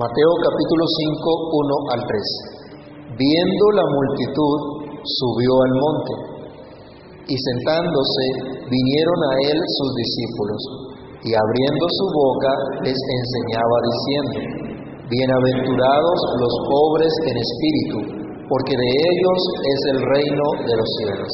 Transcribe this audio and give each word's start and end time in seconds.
Mateo 0.00 0.32
capítulo 0.40 0.84
5, 1.12 1.60
1 1.60 1.92
al 1.92 2.00
3. 2.08 3.20
Viendo 3.20 3.64
la 3.76 3.84
multitud, 3.84 4.58
subió 4.96 5.52
al 5.60 5.74
monte, 5.76 6.14
y 7.28 7.36
sentándose 7.36 8.24
vinieron 8.64 9.20
a 9.28 9.32
él 9.52 9.58
sus 9.60 9.90
discípulos, 10.00 10.60
y 11.20 11.36
abriendo 11.36 11.84
su 11.84 12.06
boca 12.16 12.52
les 12.80 12.96
enseñaba 12.96 13.76
diciendo, 13.92 14.36
Bienaventurados 15.04 16.18
los 16.48 16.54
pobres 16.64 17.12
en 17.28 17.36
espíritu, 17.36 17.98
porque 18.48 18.72
de 18.72 18.88
ellos 19.04 19.38
es 19.68 19.80
el 19.92 19.98
reino 20.00 20.46
de 20.64 20.74
los 20.80 20.88
cielos. 20.96 21.32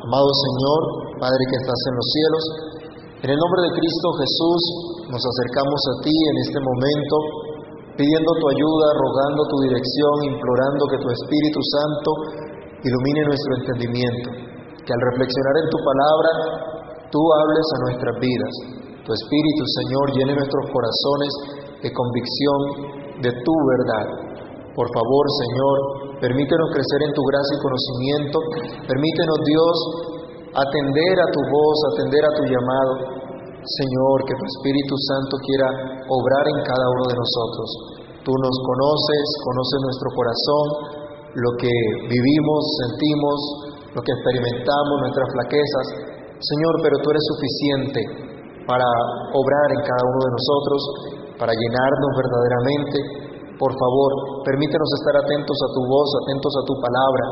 Amado 0.00 0.32
Señor, 0.32 0.80
Padre 1.20 1.44
que 1.44 1.60
estás 1.60 1.80
en 1.92 1.94
los 2.00 2.08
cielos, 2.08 2.44
en 3.20 3.30
el 3.30 3.36
nombre 3.36 3.60
de 3.68 3.76
Cristo 3.76 4.08
Jesús 4.16 4.62
nos 5.12 5.20
acercamos 5.20 5.80
a 5.92 5.94
ti 6.08 6.16
en 6.16 6.36
este 6.40 6.56
momento, 6.56 7.16
pidiendo 7.96 8.30
tu 8.40 8.46
ayuda, 8.48 8.86
rogando 8.96 9.40
tu 9.48 9.56
dirección, 9.68 10.14
implorando 10.32 10.82
que 10.88 11.00
tu 11.00 11.08
Espíritu 11.12 11.60
Santo 11.60 12.10
ilumine 12.82 13.22
nuestro 13.28 13.52
entendimiento, 13.62 14.28
que 14.80 14.92
al 14.92 15.02
reflexionar 15.12 15.54
en 15.60 15.68
tu 15.70 15.78
palabra 15.82 16.30
tú 17.12 17.20
hables 17.20 17.66
a 17.68 17.78
nuestras 17.86 18.14
vidas. 18.18 18.54
Tu 19.02 19.10
Espíritu, 19.12 19.62
Señor, 19.82 20.04
llene 20.14 20.34
nuestros 20.38 20.64
corazones 20.70 21.32
de 21.82 21.90
convicción 21.90 22.58
de 23.18 23.30
tu 23.30 23.54
verdad. 23.66 24.06
Por 24.72 24.88
favor, 24.88 25.24
Señor, 25.42 25.76
permítenos 26.22 26.70
crecer 26.72 27.00
en 27.04 27.12
tu 27.12 27.22
gracia 27.28 27.54
y 27.58 27.60
conocimiento. 27.60 28.38
Permítenos, 28.88 29.38
Dios, 29.44 29.76
atender 30.54 31.14
a 31.20 31.28
tu 31.28 31.40
voz, 31.44 31.76
atender 31.92 32.22
a 32.24 32.32
tu 32.38 32.42
llamado. 32.48 33.21
Señor, 33.62 34.16
que 34.26 34.34
tu 34.34 34.44
Espíritu 34.58 34.94
Santo 35.06 35.34
quiera 35.46 35.68
obrar 36.10 36.44
en 36.50 36.58
cada 36.66 36.86
uno 36.98 37.04
de 37.06 37.14
nosotros. 37.14 37.68
Tú 38.26 38.32
nos 38.34 38.56
conoces, 38.66 39.24
conoces 39.46 39.78
nuestro 39.86 40.08
corazón, 40.18 40.66
lo 41.38 41.50
que 41.62 41.74
vivimos, 42.10 42.60
sentimos, 42.82 43.38
lo 43.94 44.00
que 44.02 44.12
experimentamos, 44.18 44.94
nuestras 45.06 45.28
flaquezas. 45.30 45.86
Señor, 46.42 46.74
pero 46.82 46.98
tú 47.06 47.06
eres 47.14 47.24
suficiente 47.38 48.00
para 48.66 48.86
obrar 49.30 49.68
en 49.78 49.82
cada 49.86 50.02
uno 50.10 50.20
de 50.26 50.32
nosotros, 50.34 50.80
para 51.38 51.54
llenarnos 51.54 52.12
verdaderamente. 52.18 52.98
Por 53.62 53.70
favor, 53.78 54.10
permítenos 54.42 54.90
estar 54.98 55.22
atentos 55.22 55.54
a 55.54 55.68
tu 55.70 55.82
voz, 55.86 56.08
atentos 56.26 56.52
a 56.58 56.62
tu 56.66 56.74
palabra. 56.82 57.24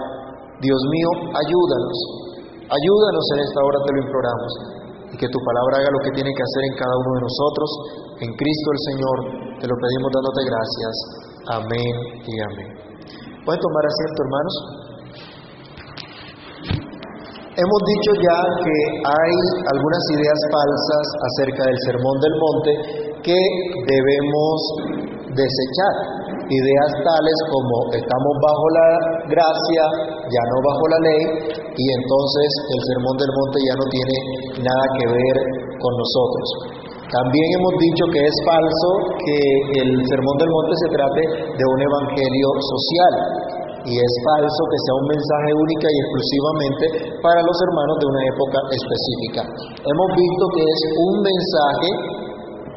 Dios 0.63 0.79
mío, 0.95 1.11
ayúdanos, 1.35 2.31
Ayúdanos 2.71 3.27
en 3.35 3.39
esta 3.43 3.61
hora, 3.67 3.79
te 3.83 3.91
lo 3.91 3.99
imploramos, 4.07 4.53
y 5.11 5.17
que 5.19 5.29
tu 5.29 5.39
palabra 5.43 5.83
haga 5.83 5.91
lo 5.91 6.01
que 6.07 6.13
tiene 6.15 6.31
que 6.31 6.43
hacer 6.43 6.63
en 6.71 6.75
cada 6.79 6.95
uno 6.95 7.11
de 7.19 7.23
nosotros. 7.27 7.69
En 8.23 8.31
Cristo 8.35 8.69
el 8.71 8.81
Señor, 8.95 9.17
te 9.59 9.67
lo 9.67 9.75
pedimos 9.75 10.09
dándote 10.15 10.43
gracias. 10.47 10.95
Amén 11.51 11.95
y 12.27 12.35
amén. 12.41 12.69
¿Pueden 13.45 13.61
tomar 13.61 13.85
asiento, 13.87 14.19
hermanos? 14.23 14.55
Hemos 17.51 17.81
dicho 17.93 18.11
ya 18.23 18.39
que 18.63 18.77
hay 19.05 19.35
algunas 19.75 20.05
ideas 20.15 20.39
falsas 20.55 21.05
acerca 21.19 21.63
del 21.67 21.79
Sermón 21.85 22.17
del 22.23 22.35
Monte 22.39 22.71
que 23.27 23.41
debemos 23.91 24.57
desechar. 25.35 25.95
Ideas 26.47 26.91
tales 27.05 27.39
como 27.51 27.77
estamos 27.95 28.35
bajo 28.43 28.67
la 28.71 28.89
gracia, 29.35 29.83
ya 30.31 30.43
no 30.47 30.57
bajo 30.63 30.85
la 30.89 31.01
ley, 31.05 31.23
y 31.81 31.85
entonces 31.97 32.49
el 32.77 32.81
Sermón 32.93 33.17
del 33.17 33.33
Monte 33.33 33.59
ya 33.65 33.75
no 33.81 33.87
tiene 33.89 34.17
nada 34.69 34.85
que 35.01 35.07
ver 35.09 35.37
con 35.81 35.93
nosotros. 35.97 36.47
También 37.09 37.47
hemos 37.57 37.75
dicho 37.81 38.05
que 38.13 38.23
es 38.23 38.37
falso 38.47 38.91
que 39.25 39.39
el 39.83 39.91
Sermón 40.13 40.37
del 40.39 40.51
Monte 40.53 40.75
se 40.77 40.89
trate 40.95 41.23
de 41.57 41.65
un 41.65 41.81
evangelio 41.81 42.49
social 42.61 43.15
y 43.83 43.97
es 43.97 44.13
falso 44.29 44.63
que 44.69 44.79
sea 44.85 44.95
un 45.01 45.09
mensaje 45.09 45.51
única 45.57 45.87
y 45.89 45.97
exclusivamente 46.05 46.85
para 47.25 47.41
los 47.41 47.57
hermanos 47.65 47.97
de 47.97 48.07
una 48.13 48.23
época 48.29 48.59
específica. 48.77 49.43
Hemos 49.89 50.09
visto 50.13 50.45
que 50.53 50.63
es 50.69 50.81
un 51.01 51.15
mensaje 51.25 51.91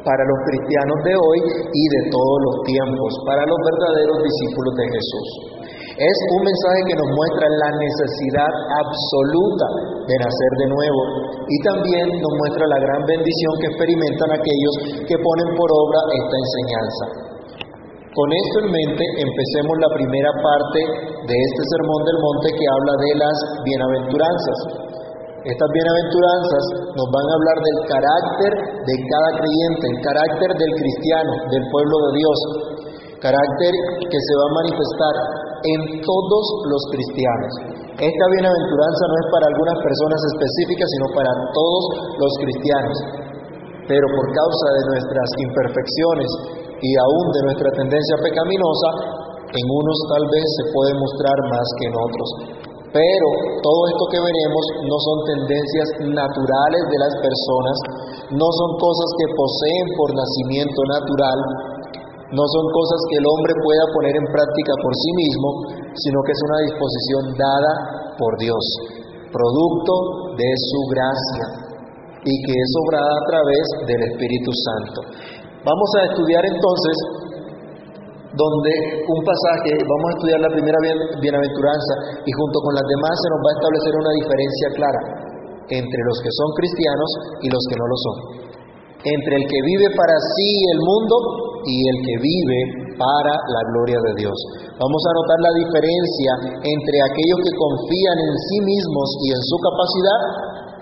para 0.00 0.22
los 0.24 0.38
cristianos 0.48 0.98
de 1.04 1.14
hoy 1.16 1.38
y 1.60 1.84
de 1.92 2.02
todos 2.12 2.38
los 2.48 2.56
tiempos, 2.68 3.10
para 3.24 3.42
los 3.44 3.60
verdaderos 3.60 4.18
discípulos 4.20 4.72
de 4.80 4.86
Jesús. 4.88 5.28
Es 5.94 6.18
un 6.34 6.42
mensaje 6.42 6.80
que 6.90 6.98
nos 6.98 7.10
muestra 7.14 7.46
la 7.54 7.70
necesidad 7.78 8.50
absoluta 8.82 9.66
de 10.10 10.16
nacer 10.26 10.52
de 10.58 10.66
nuevo 10.74 11.00
y 11.46 11.56
también 11.62 12.06
nos 12.18 12.34
muestra 12.34 12.66
la 12.66 12.82
gran 12.82 13.02
bendición 13.06 13.52
que 13.62 13.70
experimentan 13.70 14.30
aquellos 14.34 14.74
que 15.06 15.14
ponen 15.14 15.54
por 15.54 15.70
obra 15.70 16.00
esta 16.18 16.34
enseñanza. 16.34 17.04
Con 18.10 18.26
esto 18.26 18.56
en 18.66 18.68
mente, 18.74 19.04
empecemos 19.22 19.74
la 19.78 19.90
primera 19.94 20.32
parte 20.42 20.80
de 21.30 21.36
este 21.38 21.62
Sermón 21.62 22.02
del 22.10 22.18
Monte 22.18 22.48
que 22.58 22.66
habla 22.74 22.94
de 22.98 23.12
las 23.14 23.36
bienaventuranzas. 23.62 24.58
Estas 25.46 25.70
bienaventuranzas 25.78 26.64
nos 26.90 27.06
van 27.06 27.26
a 27.30 27.34
hablar 27.38 27.58
del 27.62 27.78
carácter 27.86 28.50
de 28.82 28.96
cada 28.98 29.30
creyente, 29.38 29.84
el 29.94 29.98
carácter 30.02 30.50
del 30.58 30.72
cristiano, 30.74 31.32
del 31.54 31.64
pueblo 31.70 31.96
de 32.02 32.10
Dios, 32.18 32.38
carácter 33.22 33.72
que 34.10 34.18
se 34.18 34.34
va 34.34 34.46
a 34.50 34.56
manifestar 34.58 35.44
en 35.64 35.80
todos 36.04 36.44
los 36.68 36.82
cristianos. 36.92 37.52
Esta 37.96 38.26
bienaventuranza 38.36 39.04
no 39.08 39.16
es 39.16 39.26
para 39.32 39.46
algunas 39.48 39.78
personas 39.80 40.20
específicas, 40.34 40.88
sino 40.92 41.06
para 41.16 41.32
todos 41.56 41.84
los 42.20 42.32
cristianos. 42.44 42.96
Pero 43.88 44.06
por 44.12 44.26
causa 44.28 44.66
de 44.76 44.82
nuestras 44.92 45.28
imperfecciones 45.40 46.30
y 46.84 46.90
aún 47.00 47.26
de 47.32 47.42
nuestra 47.48 47.70
tendencia 47.80 48.16
pecaminosa, 48.20 48.90
en 49.54 49.64
unos 49.64 49.98
tal 50.10 50.24
vez 50.28 50.46
se 50.58 50.64
puede 50.74 50.92
mostrar 51.00 51.36
más 51.48 51.66
que 51.80 51.84
en 51.88 51.94
otros. 51.96 52.28
Pero 52.94 53.28
todo 53.58 53.80
esto 53.90 54.04
que 54.06 54.22
veremos 54.22 54.64
no 54.86 54.96
son 55.02 55.18
tendencias 55.26 55.88
naturales 56.14 56.82
de 56.86 56.98
las 57.02 57.14
personas, 57.18 57.76
no 58.38 58.46
son 58.46 58.70
cosas 58.78 59.08
que 59.18 59.34
poseen 59.34 59.86
por 59.98 60.08
nacimiento 60.14 60.80
natural, 60.86 61.38
no 62.32 62.44
son 62.48 62.64
cosas 62.72 63.00
que 63.10 63.18
el 63.20 63.26
hombre 63.28 63.52
pueda 63.60 63.84
poner 63.92 64.14
en 64.16 64.28
práctica 64.32 64.72
por 64.80 64.92
sí 64.96 65.10
mismo, 65.12 65.48
sino 65.92 66.18
que 66.24 66.32
es 66.32 66.42
una 66.48 66.58
disposición 66.64 67.22
dada 67.36 67.72
por 68.16 68.32
Dios, 68.40 68.64
producto 69.28 69.94
de 70.40 70.50
su 70.56 70.80
gracia 70.88 71.46
y 72.24 72.34
que 72.48 72.54
es 72.56 72.70
obrada 72.88 73.12
a 73.12 73.24
través 73.28 73.64
del 73.84 74.00
Espíritu 74.08 74.50
Santo. 74.56 74.98
Vamos 75.64 75.90
a 76.00 76.12
estudiar 76.12 76.44
entonces 76.48 76.96
donde 78.34 78.72
un 79.04 79.20
pasaje, 79.22 79.70
vamos 79.78 80.06
a 80.10 80.14
estudiar 80.18 80.40
la 80.42 80.50
primera 80.50 80.78
bienaventuranza 81.20 81.94
y 82.24 82.30
junto 82.32 82.56
con 82.66 82.72
las 82.74 82.86
demás 82.88 83.14
se 83.14 83.30
nos 83.30 83.40
va 83.44 83.50
a 83.52 83.56
establecer 83.60 83.92
una 83.94 84.12
diferencia 84.16 84.68
clara 84.74 85.02
entre 85.70 86.00
los 86.04 86.16
que 86.20 86.32
son 86.34 86.48
cristianos 86.58 87.10
y 87.40 87.48
los 87.48 87.62
que 87.70 87.76
no 87.78 87.86
lo 87.86 87.96
son. 87.96 88.16
Entre 89.04 89.34
el 89.36 89.44
que 89.44 89.60
vive 89.60 89.88
para 89.92 90.16
sí 90.16 90.50
el 90.72 90.80
mundo 90.80 91.16
y 91.68 91.76
el 91.92 91.98
que 92.04 92.16
vive 92.20 92.60
para 92.96 93.34
la 93.36 93.62
gloria 93.72 93.98
de 94.00 94.12
Dios. 94.24 94.36
Vamos 94.80 95.02
a 95.04 95.12
notar 95.12 95.38
la 95.44 95.52
diferencia 95.60 96.30
entre 96.64 96.96
aquellos 97.04 97.40
que 97.44 97.52
confían 97.52 98.16
en 98.20 98.34
sí 98.48 98.58
mismos 98.64 99.08
y 99.24 99.28
en 99.32 99.42
su 99.44 99.56
capacidad 99.60 100.20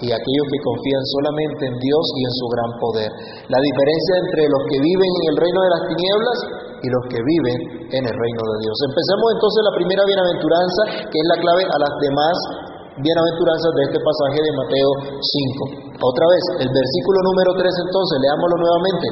y 0.02 0.08
aquellos 0.10 0.46
que 0.50 0.60
confían 0.66 1.04
solamente 1.14 1.62
en 1.66 1.76
Dios 1.78 2.04
y 2.18 2.22
en 2.26 2.34
su 2.34 2.46
gran 2.50 2.70
poder. 2.82 3.10
La 3.46 3.60
diferencia 3.62 4.14
entre 4.26 4.42
los 4.50 4.62
que 4.66 4.78
viven 4.82 5.10
en 5.22 5.26
el 5.30 5.36
reino 5.38 5.60
de 5.62 5.70
las 5.70 5.82
tinieblas 5.94 6.38
y 6.82 6.86
los 6.90 7.04
que 7.06 7.20
viven 7.22 7.58
en 7.94 8.02
el 8.02 8.16
reino 8.18 8.42
de 8.42 8.56
Dios. 8.66 8.76
Empecemos 8.82 9.26
entonces 9.38 9.60
la 9.62 9.74
primera 9.78 10.02
bienaventuranza, 10.02 10.82
que 11.06 11.18
es 11.22 11.26
la 11.30 11.38
clave 11.38 11.62
a 11.62 11.78
las 11.78 11.94
demás 12.02 12.36
bienaventuranzas 13.00 13.72
de 13.72 13.82
este 13.88 14.00
pasaje 14.04 14.38
de 14.44 14.52
Mateo 14.52 14.90
5. 15.16 15.96
Otra 15.96 16.26
vez, 16.28 16.44
el 16.60 16.68
versículo 16.68 17.18
número 17.24 17.50
3 17.56 17.64
entonces, 17.64 18.16
leámoslo 18.20 18.56
nuevamente. 18.60 19.06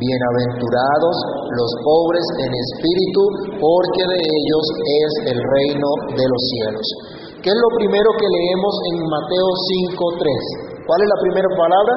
Bienaventurados 0.00 1.16
los 1.52 1.70
pobres 1.84 2.26
en 2.40 2.52
espíritu, 2.52 3.22
porque 3.60 4.02
de 4.08 4.20
ellos 4.24 4.64
es 4.88 5.10
el 5.36 5.38
reino 5.40 5.88
de 6.16 6.24
los 6.24 6.40
cielos. 6.48 6.86
¿Qué 7.44 7.50
es 7.52 7.58
lo 7.60 7.70
primero 7.76 8.08
que 8.16 8.28
leemos 8.28 8.74
en 8.88 8.96
Mateo 9.04 9.48
5.3? 10.00 10.86
¿Cuál 10.88 11.00
es 11.04 11.08
la 11.08 11.20
primera 11.20 11.50
palabra? 11.52 11.94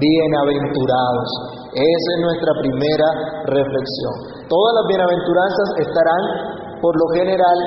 Bienaventurados. 0.00 1.28
Esa 1.76 2.08
es 2.16 2.18
nuestra 2.24 2.52
primera 2.60 3.08
reflexión. 3.52 4.14
Todas 4.48 4.72
las 4.80 4.86
bienaventuranzas 4.88 5.68
estarán, 5.76 6.22
por 6.80 6.92
lo 6.96 7.06
general, 7.16 7.58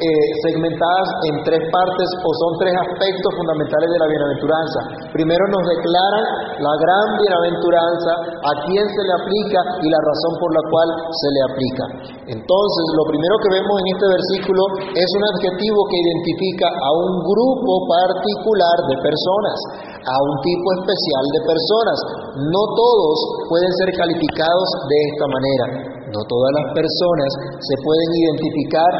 eh, 0.00 0.26
segmentadas 0.48 1.08
en 1.28 1.34
tres 1.44 1.60
partes 1.68 2.08
o 2.24 2.30
son 2.40 2.52
tres 2.56 2.72
aspectos 2.72 3.30
fundamentales 3.36 3.88
de 3.92 3.98
la 4.00 4.08
bienaventuranza. 4.08 4.80
Primero 5.12 5.44
nos 5.52 5.64
declaran 5.76 6.24
la 6.56 6.74
gran 6.80 7.06
bienaventuranza, 7.20 8.12
a 8.32 8.52
quién 8.64 8.80
se 8.80 9.02
le 9.04 9.12
aplica 9.12 9.60
y 9.84 9.86
la 9.92 10.00
razón 10.00 10.32
por 10.40 10.50
la 10.56 10.64
cual 10.72 10.88
se 11.12 11.28
le 11.36 11.40
aplica. 11.52 11.84
Entonces, 12.32 12.84
lo 12.96 13.04
primero 13.12 13.34
que 13.44 13.60
vemos 13.60 13.74
en 13.76 13.88
este 13.92 14.08
versículo 14.08 14.62
es 14.88 15.08
un 15.20 15.24
adjetivo 15.36 15.78
que 15.92 15.98
identifica 16.00 16.68
a 16.72 16.90
un 16.96 17.12
grupo 17.20 17.72
particular 17.84 18.76
de 18.88 18.96
personas, 19.04 19.58
a 20.00 20.16
un 20.16 20.34
tipo 20.40 20.66
especial 20.80 21.24
de 21.28 21.40
personas. 21.44 21.98
No 22.40 22.62
todos 22.72 23.16
pueden 23.52 23.72
ser 23.84 23.88
calificados 24.00 24.68
de 24.88 24.98
esta 25.12 25.26
manera. 25.28 25.99
No 26.10 26.20
todas 26.26 26.52
las 26.58 26.66
personas 26.74 27.30
se 27.62 27.76
pueden 27.86 28.08
identificar 28.18 28.92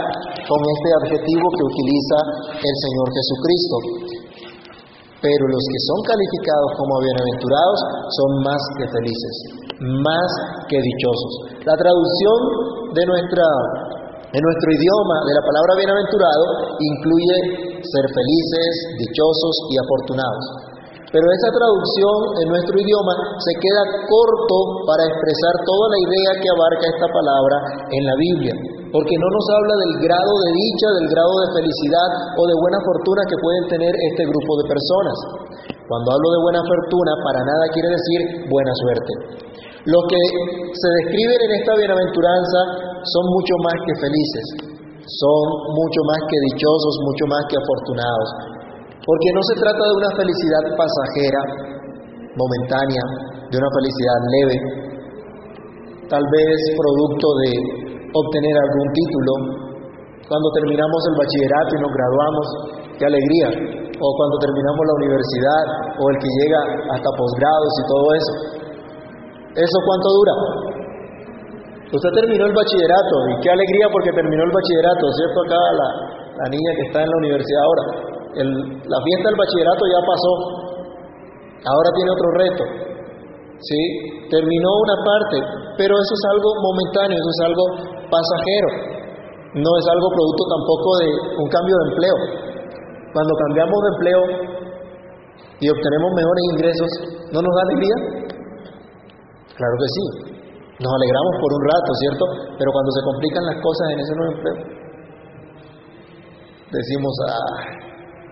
con 0.47 0.61
este 0.63 0.89
adjetivo 1.03 1.47
que 1.59 1.65
utiliza 1.67 2.19
el 2.55 2.77
Señor 2.87 3.07
Jesucristo. 3.11 3.77
Pero 5.21 5.45
los 5.51 5.65
que 5.67 5.81
son 5.91 6.01
calificados 6.07 6.71
como 6.79 7.03
bienaventurados 7.03 7.79
son 8.15 8.31
más 8.47 8.63
que 8.79 8.87
felices, 8.89 9.35
más 10.01 10.31
que 10.71 10.79
dichosos. 10.81 11.35
La 11.67 11.77
traducción 11.77 12.39
de 12.95 13.05
nuestra 13.05 13.45
en 14.31 14.43
nuestro 14.47 14.69
idioma 14.71 15.17
de 15.27 15.35
la 15.35 15.43
palabra 15.43 15.73
bienaventurado 15.75 16.47
incluye 16.79 17.83
ser 17.83 18.05
felices, 18.15 18.71
dichosos 19.03 19.55
y 19.67 19.75
afortunados. 19.83 20.70
Pero 21.11 21.27
esa 21.27 21.51
traducción 21.51 22.17
en 22.39 22.47
nuestro 22.55 22.75
idioma 22.79 23.15
se 23.43 23.53
queda 23.59 23.83
corto 24.07 24.59
para 24.87 25.11
expresar 25.11 25.55
toda 25.67 25.87
la 25.91 25.99
idea 26.07 26.31
que 26.39 26.49
abarca 26.55 26.87
esta 26.87 27.09
palabra 27.11 27.57
en 27.91 28.03
la 28.07 28.15
Biblia, 28.15 28.55
porque 28.95 29.19
no 29.19 29.29
nos 29.35 29.47
habla 29.51 29.75
del 29.75 29.95
grado 30.07 30.33
de 30.47 30.51
dicha, 30.55 30.89
del 31.03 31.11
grado 31.11 31.35
de 31.35 31.49
felicidad 31.59 32.11
o 32.39 32.43
de 32.47 32.55
buena 32.63 32.79
fortuna 32.87 33.27
que 33.27 33.43
pueden 33.43 33.65
tener 33.75 33.91
este 33.91 34.23
grupo 34.23 34.53
de 34.63 34.71
personas. 34.71 35.17
Cuando 35.91 36.15
hablo 36.15 36.29
de 36.31 36.41
buena 36.47 36.63
fortuna, 36.63 37.13
para 37.27 37.43
nada 37.43 37.65
quiere 37.75 37.91
decir 37.91 38.47
buena 38.47 38.71
suerte. 38.79 39.13
Los 39.91 40.03
que 40.07 40.21
se 40.71 40.89
describen 41.03 41.41
en 41.43 41.53
esta 41.59 41.75
bienaventuranza 41.75 42.61
son 43.03 43.25
mucho 43.35 43.55
más 43.67 43.79
que 43.83 43.95
felices, 43.99 44.47
son 45.03 45.43
mucho 45.75 46.01
más 46.07 46.23
que 46.31 46.39
dichosos, 46.55 46.95
mucho 47.03 47.25
más 47.27 47.43
que 47.51 47.59
afortunados, 47.59 48.29
porque 49.01 49.29
no 49.33 49.43
se 49.43 49.55
trata 49.61 49.83
de 49.83 49.95
una 49.97 50.11
felicidad 50.17 50.65
pasajera, 50.77 51.43
momentánea, 52.37 53.05
de 53.51 53.57
una 53.57 53.71
felicidad 53.73 54.19
leve, 54.41 54.57
tal 56.11 56.25
vez 56.27 56.57
producto 56.75 57.27
de 57.45 57.51
obtener 58.13 58.55
algún 58.59 58.89
título. 58.93 59.33
Cuando 60.27 60.49
terminamos 60.63 61.01
el 61.11 61.17
bachillerato 61.19 61.71
y 61.75 61.81
nos 61.83 61.93
graduamos, 61.95 62.47
qué 62.99 63.05
alegría. 63.07 63.49
O 64.01 64.07
cuando 64.15 64.37
terminamos 64.39 64.83
la 64.87 64.97
universidad, 65.03 65.65
o 65.99 66.03
el 66.07 66.17
que 66.23 66.31
llega 66.31 66.61
hasta 66.95 67.11
posgrados 67.19 67.73
y 67.75 67.85
todo 67.91 68.07
eso. 68.15 68.33
¿Eso 69.59 69.77
cuánto 69.83 70.09
dura? 70.15 70.35
Usted 71.91 72.11
terminó 72.23 72.47
el 72.47 72.55
bachillerato 72.55 73.17
y 73.35 73.43
qué 73.43 73.51
alegría 73.51 73.91
porque 73.91 74.15
terminó 74.15 74.47
el 74.47 74.55
bachillerato, 74.55 75.05
¿cierto? 75.11 75.39
Acá 75.43 75.59
la, 75.59 76.47
niña 76.47 76.71
que 76.79 76.85
está 76.87 77.03
en 77.03 77.11
la 77.11 77.19
universidad 77.19 77.63
ahora. 77.67 77.85
La 78.35 78.99
fiesta 79.03 79.27
del 79.27 79.39
bachillerato 79.39 79.85
ya 79.91 80.01
pasó, 80.07 80.33
ahora 81.67 81.89
tiene 81.97 82.11
otro 82.11 82.29
reto. 82.39 82.65
¿Sí? 83.61 83.81
Terminó 84.31 84.71
una 84.81 84.97
parte, 85.05 85.37
pero 85.77 85.93
eso 85.93 86.13
es 86.17 86.25
algo 86.33 86.49
momentáneo, 86.65 87.19
eso 87.19 87.33
es 87.35 87.43
algo 87.45 87.65
pasajero. 88.09 88.71
No 89.51 89.71
es 89.77 89.87
algo 89.91 90.09
producto 90.15 90.43
tampoco 90.47 90.89
de 91.03 91.09
un 91.43 91.49
cambio 91.51 91.75
de 91.75 91.85
empleo. 91.91 92.17
Cuando 93.13 93.33
cambiamos 93.35 93.79
de 93.83 93.91
empleo 93.91 94.23
y 95.61 95.67
obtenemos 95.69 96.11
mejores 96.15 96.45
ingresos, 96.55 96.91
¿no 97.35 97.39
nos 97.43 97.53
da 97.53 97.63
alegría? 97.67 97.97
Claro 99.59 99.77
que 99.77 99.89
sí. 99.91 100.05
Nos 100.81 100.89
alegramos 100.89 101.35
por 101.43 101.51
un 101.53 101.63
rato, 101.69 101.91
¿cierto? 102.01 102.25
Pero 102.57 102.71
cuando 102.73 102.91
se 102.95 103.03
complican 103.05 103.45
las 103.45 103.59
cosas 103.61 103.87
en 103.93 103.99
ese 104.01 104.13
nuevo 104.17 104.33
empleo, 104.33 104.59
decimos, 106.71 107.13
ah, 107.29 107.90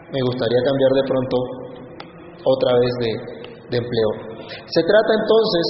me 0.09 0.21
gustaría 0.25 0.61
cambiar 0.65 0.93
de 0.97 1.05
pronto 1.05 1.37
otra 2.45 2.73
vez 2.81 2.93
de, 3.05 3.13
empleo. 3.77 4.11
Se 4.49 4.81
trata 4.81 5.11
entonces 5.13 5.65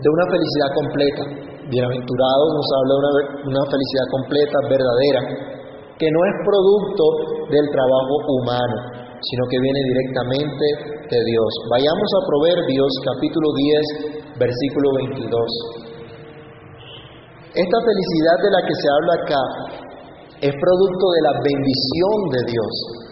de 0.00 0.08
una 0.08 0.26
felicidad 0.32 0.70
completa. 0.72 1.22
Bienaventurado 1.68 2.44
nos 2.56 2.66
habla 2.80 2.92
de 2.96 3.00
una, 3.00 3.12
una 3.52 3.64
felicidad 3.68 4.06
completa, 4.10 4.56
verdadera, 4.64 5.20
que 6.00 6.08
no 6.08 6.20
es 6.24 6.34
producto 6.40 7.04
del 7.52 7.66
trabajo 7.68 8.14
humano, 8.40 8.76
sino 9.20 9.42
que 9.52 9.60
viene 9.60 9.80
directamente 9.84 10.64
de 11.12 11.20
Dios. 11.20 11.50
Vayamos 11.68 12.08
a 12.16 12.20
Proverbios 12.24 12.90
capítulo 13.04 13.52
10, 13.52 14.40
versículo 14.40 14.88
22. 15.04 15.28
Esta 17.52 17.78
felicidad 17.84 18.38
de 18.40 18.50
la 18.56 18.62
que 18.64 18.74
se 18.80 18.88
habla 18.88 19.12
acá 19.20 19.42
es 20.48 20.54
producto 20.56 21.04
de 21.12 21.20
la 21.20 21.34
bendición 21.44 22.16
de 22.32 22.40
Dios. 22.48 23.09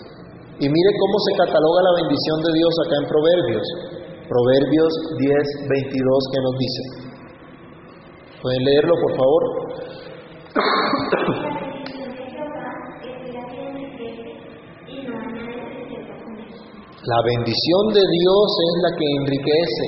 Y 0.60 0.66
mire 0.66 0.90
cómo 0.98 1.16
se 1.22 1.32
cataloga 1.38 1.80
la 1.86 1.94
bendición 2.02 2.38
de 2.42 2.50
Dios 2.58 2.72
acá 2.82 2.96
en 2.98 3.06
Proverbios. 3.06 3.66
Proverbios 4.26 4.92
10, 5.16 5.70
22 5.70 6.18
que 6.34 6.40
nos 6.42 6.54
dice. 6.58 6.82
¿Pueden 8.42 8.64
leerlo, 8.64 8.94
por 8.98 9.12
favor? 9.14 9.42
La 17.06 17.20
bendición 17.24 17.82
de 17.94 18.02
Dios 18.02 18.46
es 18.66 18.74
la 18.82 18.90
que 18.98 19.06
enriquece 19.22 19.86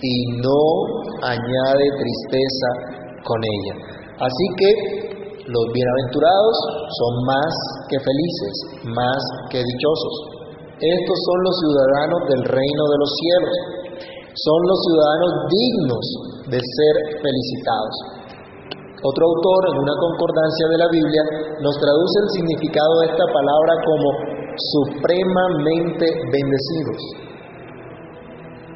y 0.00 0.38
no 0.38 0.62
añade 1.26 1.84
tristeza 1.98 2.68
con 3.24 3.42
ella. 3.42 3.74
Así 4.20 4.46
que 4.56 5.19
los 5.46 5.64
bienaventurados 5.72 6.56
son 6.92 7.12
más 7.24 7.52
que 7.88 7.98
felices, 8.00 8.54
más 8.92 9.20
que 9.48 9.64
dichosos. 9.64 10.14
Estos 10.80 11.18
son 11.24 11.38
los 11.44 11.54
ciudadanos 11.60 12.20
del 12.28 12.42
reino 12.44 12.84
de 12.88 12.98
los 13.00 13.10
cielos. 13.20 13.56
Son 14.32 14.60
los 14.68 14.78
ciudadanos 14.84 15.32
dignos 15.48 16.04
de 16.52 16.58
ser 16.60 16.94
felicitados. 17.24 17.94
Otro 19.00 19.22
autor, 19.32 19.60
en 19.72 19.76
una 19.80 19.96
concordancia 19.96 20.66
de 20.68 20.78
la 20.78 20.88
Biblia, 20.92 21.22
nos 21.64 21.76
traduce 21.80 22.16
el 22.20 22.28
significado 22.36 22.92
de 23.00 23.06
esta 23.12 23.26
palabra 23.32 23.72
como 23.80 24.08
supremamente 24.76 26.04
bendecidos. 26.28 27.00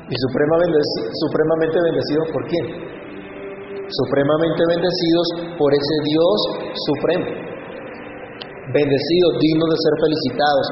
¿Y 0.08 0.16
supremamente 0.16 1.76
bendecidos 1.80 2.26
por 2.32 2.42
quién? 2.48 2.94
Supremamente 3.84 4.60
bendecidos 4.64 5.26
por 5.60 5.68
ese 5.68 5.96
Dios 6.08 6.36
supremo. 6.88 7.28
Bendecidos, 8.72 9.30
dignos 9.44 9.68
de 9.68 9.78
ser 9.78 9.94
felicitados, 10.00 10.66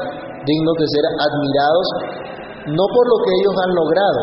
dignos 0.49 0.77
de 0.81 0.87
ser 0.89 1.05
admirados, 1.21 1.87
no 2.73 2.85
por 2.89 3.05
lo 3.05 3.19
que 3.21 3.33
ellos 3.37 3.57
han 3.61 3.73
logrado, 3.77 4.23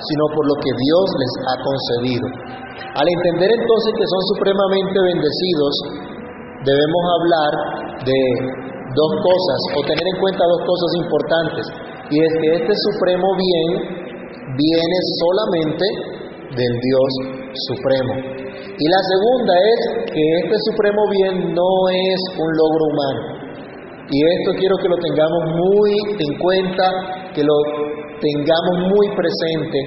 sino 0.00 0.24
por 0.32 0.44
lo 0.48 0.56
que 0.56 0.72
Dios 0.72 1.06
les 1.20 1.32
ha 1.52 1.56
concedido. 1.60 2.26
Al 2.96 3.06
entender 3.06 3.50
entonces 3.60 3.90
que 3.92 4.08
son 4.08 4.22
supremamente 4.32 4.96
bendecidos, 5.04 5.74
debemos 6.64 7.04
hablar 7.20 7.52
de 8.08 8.20
dos 8.96 9.12
cosas, 9.20 9.60
o 9.76 9.80
tener 9.84 10.06
en 10.16 10.16
cuenta 10.16 10.42
dos 10.48 10.62
cosas 10.64 10.90
importantes, 10.96 11.64
y 12.08 12.16
es 12.24 12.32
que 12.40 12.48
este 12.56 12.74
supremo 12.88 13.28
bien 13.36 13.68
viene 14.56 14.98
solamente 15.20 15.84
del 16.56 16.74
Dios 16.80 17.39
supremo. 17.54 18.12
Y 18.78 18.84
la 18.88 19.00
segunda 19.06 19.52
es 19.58 19.80
que 20.12 20.24
este 20.44 20.56
supremo 20.70 21.00
bien 21.10 21.54
no 21.54 21.70
es 21.90 22.20
un 22.38 22.50
logro 22.56 22.84
humano. 22.90 23.20
Y 24.10 24.18
esto 24.18 24.50
quiero 24.58 24.76
que 24.82 24.88
lo 24.90 24.98
tengamos 24.98 25.42
muy 25.54 25.90
en 26.18 26.32
cuenta, 26.38 26.84
que 27.34 27.44
lo 27.44 27.56
tengamos 28.18 28.90
muy 28.90 29.06
presente. 29.14 29.78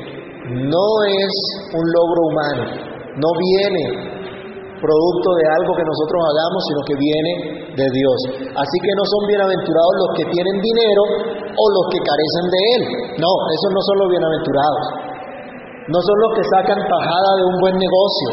No 0.48 0.88
es 1.08 1.34
un 1.75 1.86
logro 1.91 2.22
humano, 2.32 2.63
no 3.20 3.29
viene 3.39 4.13
producto 4.84 5.29
de 5.39 5.46
algo 5.48 5.72
que 5.79 5.88
nosotros 5.88 6.20
hagamos, 6.27 6.60
sino 6.67 6.82
que 6.84 6.96
viene 7.00 7.32
de 7.72 7.88
Dios. 7.88 8.17
Así 8.51 8.77
que 8.84 8.91
no 9.00 9.03
son 9.08 9.22
bienaventurados 9.32 9.93
los 10.03 10.12
que 10.20 10.25
tienen 10.27 10.55
dinero 10.60 11.03
o 11.48 11.63
los 11.72 11.86
que 11.88 12.00
carecen 12.03 12.46
de 12.51 12.62
él. 12.75 12.82
No, 13.24 13.32
esos 13.32 13.72
no 13.72 13.82
son 13.88 13.96
los 14.03 14.10
bienaventurados. 14.12 15.12
No 15.84 16.00
son 16.00 16.18
los 16.24 16.32
que 16.40 16.46
sacan 16.56 16.80
tajada 16.80 17.32
de 17.36 17.44
un 17.44 17.58
buen 17.60 17.75
negocio, 17.75 18.30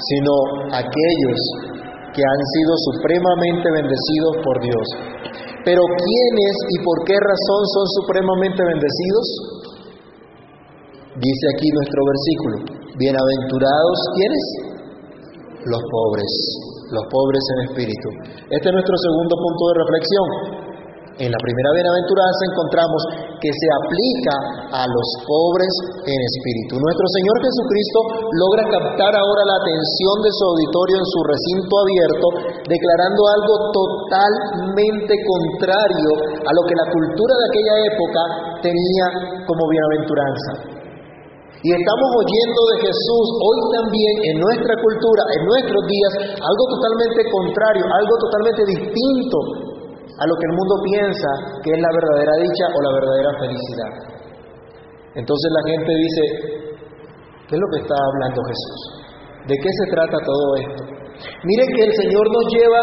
sino 0.00 0.32
aquellos 0.72 1.40
que 2.16 2.24
han 2.24 2.42
sido 2.56 2.72
supremamente 2.88 3.66
bendecidos 3.68 4.34
por 4.40 4.56
Dios. 4.64 4.86
Pero 5.60 5.82
¿quiénes 5.84 6.54
y 6.72 6.76
por 6.80 7.04
qué 7.04 7.16
razón 7.20 7.62
son 7.68 7.86
supremamente 8.00 8.64
bendecidos? 8.64 9.26
Dice 11.20 11.44
aquí 11.52 11.68
nuestro 11.68 12.00
versículo, 12.08 12.56
bienaventurados 12.96 13.98
¿quiénes? 14.16 14.76
los 15.66 15.82
pobres, 15.90 16.32
los 16.92 17.04
pobres 17.10 17.44
en 17.52 17.58
espíritu. 17.68 18.08
Este 18.48 18.66
es 18.68 18.72
nuestro 18.72 18.96
segundo 18.96 19.34
punto 19.36 19.62
de 19.68 19.74
reflexión. 19.84 20.65
En 21.16 21.32
la 21.32 21.40
primera 21.40 21.72
bienaventuranza 21.72 22.42
encontramos 22.44 23.00
que 23.40 23.48
se 23.48 23.68
aplica 23.72 24.36
a 24.68 24.84
los 24.84 25.08
pobres 25.24 25.72
en 26.04 26.20
espíritu. 26.28 26.76
Nuestro 26.76 27.06
Señor 27.16 27.36
Jesucristo 27.40 27.98
logra 28.36 28.68
captar 28.68 29.16
ahora 29.16 29.42
la 29.48 29.56
atención 29.64 30.16
de 30.20 30.28
su 30.36 30.42
auditorio 30.44 31.00
en 31.00 31.08
su 31.08 31.20
recinto 31.24 31.72
abierto, 31.72 32.26
declarando 32.68 33.20
algo 33.32 33.54
totalmente 33.72 35.14
contrario 35.24 36.10
a 36.36 36.50
lo 36.52 36.62
que 36.68 36.76
la 36.76 36.86
cultura 36.92 37.32
de 37.32 37.46
aquella 37.48 37.76
época 37.96 38.22
tenía 38.60 39.06
como 39.48 39.72
bienaventuranza. 39.72 40.76
Y 41.64 41.72
estamos 41.72 42.10
oyendo 42.12 42.60
de 42.76 42.92
Jesús 42.92 43.26
hoy 43.40 43.58
también 43.72 44.14
en 44.20 44.36
nuestra 44.36 44.76
cultura, 44.84 45.22
en 45.32 45.42
nuestros 45.48 45.80
días, 45.88 46.12
algo 46.44 46.64
totalmente 46.76 47.24
contrario, 47.32 47.88
algo 47.88 48.14
totalmente 48.20 48.62
distinto 48.68 49.75
a 50.16 50.24
lo 50.26 50.34
que 50.36 50.46
el 50.48 50.54
mundo 50.56 50.74
piensa 50.84 51.30
que 51.62 51.70
es 51.70 51.80
la 51.80 51.92
verdadera 51.92 52.34
dicha 52.40 52.66
o 52.72 52.78
la 52.80 52.92
verdadera 52.92 53.30
felicidad. 53.40 53.92
Entonces 55.16 55.48
la 55.52 55.62
gente 55.72 55.90
dice, 55.92 56.22
¿qué 57.48 57.52
es 57.56 57.60
lo 57.60 57.68
que 57.72 57.80
está 57.84 57.96
hablando 57.96 58.40
Jesús? 58.44 58.80
¿De 59.48 59.54
qué 59.56 59.70
se 59.70 59.86
trata 59.92 60.16
todo 60.20 60.46
esto? 60.60 60.82
Miren 61.44 61.68
que 61.72 61.82
el 61.84 61.92
Señor 61.96 62.24
nos 62.28 62.44
lleva 62.52 62.82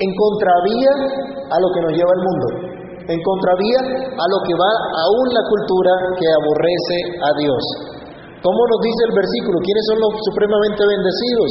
en 0.00 0.10
contravía 0.16 0.92
a 1.52 1.56
lo 1.60 1.68
que 1.72 1.80
nos 1.84 1.92
lleva 1.92 2.12
el 2.16 2.22
mundo 2.24 2.66
en 3.06 3.20
contravía 3.22 3.80
a 4.02 4.26
lo 4.26 4.38
que 4.42 4.54
va 4.58 4.72
aún 5.06 5.26
la 5.30 5.44
cultura 5.46 5.92
que 6.18 6.26
aborrece 6.26 6.98
a 7.22 7.30
Dios. 7.38 7.62
¿Cómo 8.42 8.60
nos 8.66 8.80
dice 8.82 9.02
el 9.10 9.14
versículo? 9.14 9.56
¿Quiénes 9.62 9.84
son 9.90 9.98
los 10.02 10.12
supremamente 10.26 10.82
bendecidos? 10.86 11.50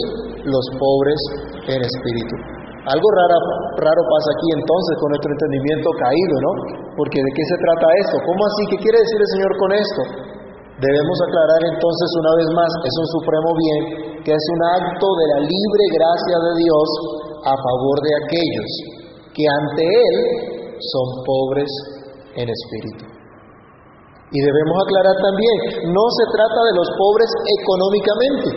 Los 0.51 0.65
pobres 0.75 1.20
en 1.72 1.80
espíritu. 1.80 2.54
Algo 2.86 3.08
raro, 3.18 3.38
raro 3.82 4.01
pasa 4.06 4.30
aquí 4.38 4.50
entonces 4.62 4.94
con 5.01 5.10
nuestro 5.10 5.32
entendimiento 5.34 5.89
caído, 5.98 6.36
¿no? 6.38 6.51
Porque 6.94 7.18
¿de 7.18 7.32
qué 7.34 7.44
se 7.50 7.58
trata 7.58 7.86
esto? 8.06 8.15
¿Cómo 8.22 8.42
así? 8.46 8.62
¿Qué 8.70 8.77
quiere 8.77 9.01
decir 9.01 9.20
el 9.25 9.32
Señor 9.34 9.51
con 9.58 9.72
esto? 9.74 10.01
Debemos 10.86 11.18
aclarar 11.18 11.62
entonces 11.65 12.10
una 12.20 12.34
vez 12.38 12.50
más, 12.54 12.72
es 12.86 12.96
un 13.00 13.08
supremo 13.18 13.50
bien, 13.58 13.82
que 14.22 14.34
es 14.38 14.46
un 14.54 14.62
acto 14.86 15.08
de 15.18 15.25
la 15.34 15.39
libre 15.50 15.84
gracia 15.98 16.38
de 16.46 16.51
Dios 16.62 16.88
a 17.48 17.54
favor 17.58 17.98
de 18.06 18.12
aquellos 18.22 18.70
que 19.34 19.46
ante 19.50 19.82
Él 19.82 20.15
son 20.77 21.08
pobres 21.25 21.72
en 22.38 22.48
espíritu. 22.54 23.04
Y 24.30 24.39
debemos 24.46 24.77
aclarar 24.86 25.15
también, 25.25 25.89
no 25.89 26.06
se 26.06 26.25
trata 26.38 26.60
de 26.70 26.74
los 26.77 26.89
pobres 27.01 27.30
económicamente. 27.50 28.48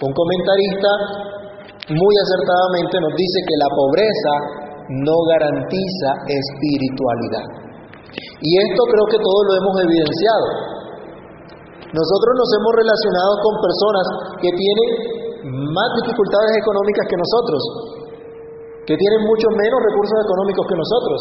Un 0.00 0.10
comentarista 0.10 0.90
muy 1.94 2.14
acertadamente 2.24 2.94
nos 3.00 3.14
dice 3.16 3.38
que 3.48 3.56
la 3.58 3.70
pobreza 3.72 4.32
no 5.02 5.16
garantiza 5.28 6.08
espiritualidad. 6.28 7.46
Y 8.42 8.50
esto 8.58 8.82
creo 8.86 9.06
que 9.08 9.20
todos 9.22 9.42
lo 9.48 9.52
hemos 9.56 9.76
evidenciado. 9.86 10.46
Nosotros 11.92 12.32
nos 12.38 12.50
hemos 12.56 12.72
relacionado 12.76 13.32
con 13.40 13.54
personas 13.62 14.06
que 14.40 14.50
tienen 14.52 14.88
más 15.72 15.90
dificultades 16.02 16.52
económicas 16.56 17.04
que 17.08 17.18
nosotros, 17.18 17.60
que 18.86 18.96
tienen 18.96 19.20
mucho 19.26 19.46
menos 19.52 19.78
recursos 19.80 20.18
económicos 20.24 20.64
que 20.66 20.76
nosotros. 20.76 21.20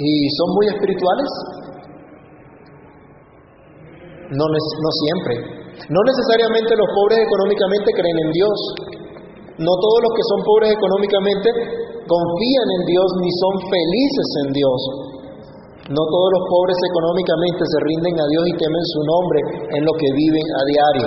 ¿Y 0.00 0.12
son 0.36 0.48
muy 0.56 0.66
espirituales? 0.72 1.30
No, 4.30 4.44
no 4.46 4.90
siempre. 5.04 5.59
No 5.88 6.00
necesariamente 6.04 6.76
los 6.76 6.90
pobres 6.92 7.24
económicamente 7.24 7.88
creen 7.96 8.18
en 8.28 8.30
Dios. 8.36 8.58
No 9.56 9.72
todos 9.80 10.00
los 10.04 10.12
que 10.12 10.24
son 10.28 10.40
pobres 10.44 10.70
económicamente 10.76 11.48
confían 12.04 12.68
en 12.80 12.82
Dios 12.84 13.08
ni 13.24 13.30
son 13.32 13.54
felices 13.70 14.28
en 14.44 14.48
Dios. 14.52 14.80
No 15.90 16.02
todos 16.06 16.30
los 16.38 16.44
pobres 16.46 16.78
económicamente 16.86 17.66
se 17.66 17.78
rinden 17.82 18.14
a 18.14 18.26
Dios 18.30 18.44
y 18.46 18.54
temen 18.62 18.84
su 18.94 19.00
nombre 19.02 19.38
en 19.74 19.82
lo 19.82 19.90
que 19.98 20.06
viven 20.14 20.46
a 20.54 20.62
diario. 20.70 21.06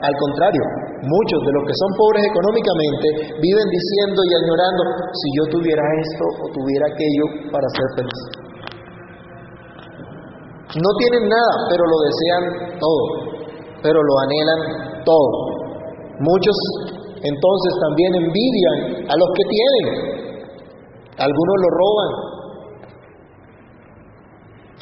Al 0.00 0.14
contrario, 0.16 0.64
muchos 1.04 1.40
de 1.44 1.52
los 1.52 1.64
que 1.68 1.76
son 1.76 1.90
pobres 2.00 2.24
económicamente 2.24 3.36
viven 3.44 3.68
diciendo 3.68 4.18
y 4.24 4.32
añorando, 4.40 4.82
si 5.12 5.28
yo 5.36 5.44
tuviera 5.52 5.84
esto 5.84 6.24
o 6.24 6.46
tuviera 6.48 6.88
aquello 6.88 7.24
para 7.52 7.68
ser 7.76 7.88
feliz. 7.92 8.20
No 10.80 10.90
tienen 10.96 11.28
nada, 11.28 11.54
pero 11.68 11.84
lo 11.84 11.98
desean 12.08 12.42
todo, 12.80 13.31
pero 13.82 13.98
lo 13.98 14.14
anhelan 14.24 14.60
todo. 15.04 15.30
Muchos 16.20 16.56
entonces 17.22 17.72
también 17.82 18.14
envidian 18.14 18.78
a 19.10 19.14
los 19.14 19.28
que 19.34 19.44
tienen. 19.46 19.86
Algunos 21.18 21.56
lo 21.60 21.68
roban, 21.70 22.10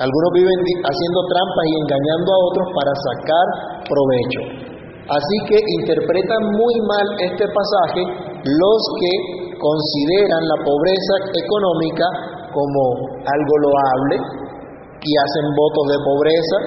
algunos 0.01 0.31
viven 0.33 0.61
haciendo 0.81 1.21
trampas 1.29 1.65
y 1.69 1.75
engañando 1.85 2.29
a 2.33 2.41
otros 2.49 2.67
para 2.73 2.93
sacar 2.97 3.47
provecho. 3.85 4.41
Así 5.13 5.37
que 5.45 5.59
interpretan 5.61 6.41
muy 6.57 6.75
mal 6.89 7.07
este 7.21 7.45
pasaje 7.45 8.01
los 8.41 8.81
que 8.97 9.13
consideran 9.61 10.41
la 10.41 10.59
pobreza 10.65 11.15
económica 11.37 12.07
como 12.49 12.83
algo 13.29 13.55
loable 13.61 14.17
y 15.05 15.11
hacen 15.21 15.47
votos 15.53 15.85
de 15.93 15.99
pobreza, 16.01 16.59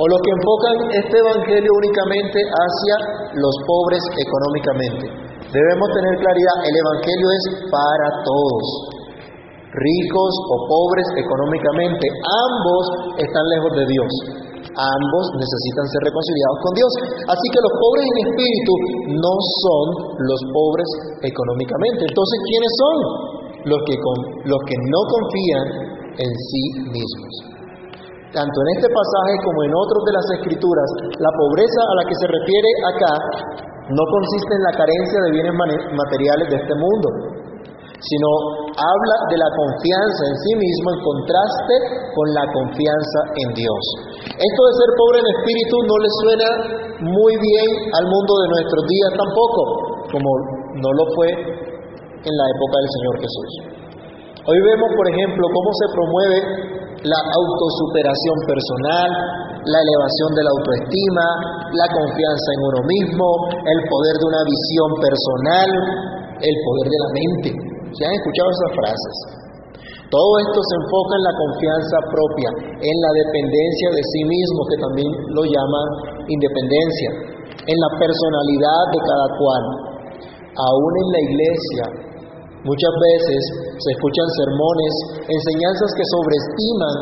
o 0.00 0.04
los 0.08 0.20
que 0.24 0.32
enfocan 0.32 0.76
este 0.96 1.16
Evangelio 1.20 1.70
únicamente 1.76 2.38
hacia 2.40 2.96
los 3.36 3.54
pobres 3.68 4.00
económicamente. 4.16 5.04
Debemos 5.52 5.88
tener 5.92 6.14
claridad, 6.16 6.56
el 6.64 6.74
Evangelio 6.80 7.28
es 7.36 7.44
para 7.68 8.08
todos 8.24 8.64
ricos 9.70 10.32
o 10.50 10.54
pobres 10.66 11.08
económicamente, 11.20 12.04
ambos 12.08 12.84
están 13.20 13.44
lejos 13.44 13.72
de 13.76 13.84
Dios. 13.86 14.12
Ambos 14.70 15.24
necesitan 15.34 15.84
ser 15.90 16.02
reconciliados 16.06 16.58
con 16.62 16.72
Dios. 16.78 16.92
Así 17.26 17.46
que 17.50 17.58
los 17.58 17.74
pobres 17.74 18.04
en 18.06 18.18
espíritu 18.30 18.72
no 19.18 19.34
son 19.66 19.86
los 20.30 20.40
pobres 20.54 20.88
económicamente. 21.26 22.06
Entonces, 22.06 22.36
¿quiénes 22.46 22.72
son? 22.78 22.96
Los 23.66 23.80
que, 23.84 24.76
no 24.78 25.00
confían 25.10 25.66
en 26.22 26.30
sí 26.30 26.62
mismos. 26.86 27.49
Tanto 28.30 28.56
en 28.62 28.68
este 28.78 28.86
pasaje 28.86 29.34
como 29.42 29.58
en 29.66 29.74
otros 29.74 30.00
de 30.06 30.14
las 30.14 30.26
escrituras, 30.38 30.88
la 31.18 31.32
pobreza 31.34 31.80
a 31.82 31.94
la 31.98 32.04
que 32.06 32.14
se 32.14 32.26
refiere 32.30 32.70
acá 32.94 33.14
no 33.90 34.04
consiste 34.06 34.54
en 34.54 34.62
la 34.70 34.74
carencia 34.78 35.18
de 35.26 35.30
bienes 35.34 35.54
materiales 35.98 36.46
de 36.46 36.56
este 36.62 36.74
mundo, 36.78 37.08
sino 37.98 38.28
habla 38.70 39.16
de 39.34 39.36
la 39.36 39.50
confianza 39.50 40.22
en 40.30 40.36
sí 40.46 40.52
mismo 40.62 40.86
en 40.94 41.00
contraste 41.02 41.74
con 42.14 42.26
la 42.30 42.44
confianza 42.54 43.18
en 43.34 43.48
Dios. 43.50 43.82
Esto 44.30 44.60
de 44.62 44.72
ser 44.78 44.90
pobre 44.94 45.16
en 45.26 45.28
espíritu 45.34 45.74
no 45.90 45.96
le 45.98 46.10
suena 46.22 46.48
muy 47.10 47.34
bien 47.34 47.68
al 47.98 48.06
mundo 48.06 48.32
de 48.46 48.48
nuestros 48.62 48.82
días 48.86 49.10
tampoco, 49.18 49.60
como 50.06 50.30
no 50.78 50.90
lo 51.02 51.04
fue 51.18 51.28
en 51.34 52.34
la 52.38 52.46
época 52.46 52.74
del 52.78 52.90
Señor 52.94 53.14
Jesús. 53.26 53.50
Hoy 54.46 54.58
vemos, 54.62 54.88
por 54.94 55.06
ejemplo, 55.10 55.44
cómo 55.50 55.70
se 55.74 55.86
promueve 55.98 56.38
la 57.00 57.16
autosuperación 57.16 58.36
personal, 58.44 59.08
la 59.64 59.80
elevación 59.80 60.30
de 60.36 60.42
la 60.44 60.52
autoestima, 60.52 61.26
la 61.72 61.88
confianza 61.96 62.48
en 62.52 62.60
uno 62.60 62.80
mismo, 62.84 63.26
el 63.56 63.80
poder 63.88 64.14
de 64.20 64.26
una 64.28 64.42
visión 64.44 64.90
personal, 65.00 65.68
el 66.44 66.56
poder 66.60 66.86
de 66.92 66.98
la 67.00 67.10
mente. 67.16 67.50
¿Se 67.96 68.00
han 68.04 68.14
escuchado 68.20 68.48
esas 68.52 68.72
frases? 68.76 69.16
Todo 70.10 70.32
esto 70.42 70.58
se 70.58 70.74
enfoca 70.76 71.12
en 71.16 71.24
la 71.24 71.34
confianza 71.38 71.96
propia, 72.10 72.50
en 72.82 72.96
la 72.98 73.12
dependencia 73.24 73.88
de 73.94 74.02
sí 74.02 74.22
mismo, 74.26 74.60
que 74.66 74.78
también 74.82 75.10
lo 75.38 75.42
llaman 75.46 75.86
independencia, 76.26 77.10
en 77.64 77.78
la 77.78 77.90
personalidad 77.94 78.82
de 78.90 79.00
cada 79.06 79.28
cual. 79.38 79.62
Aún 80.50 80.92
en 80.98 81.08
la 81.14 81.20
iglesia, 81.30 81.84
muchas 82.64 82.94
veces 83.12 83.40
se 83.76 83.90
escuchan 83.96 84.28
sermones, 84.36 84.92
enseñanzas 85.28 85.90
que 85.96 86.04
sobreestiman 86.04 86.96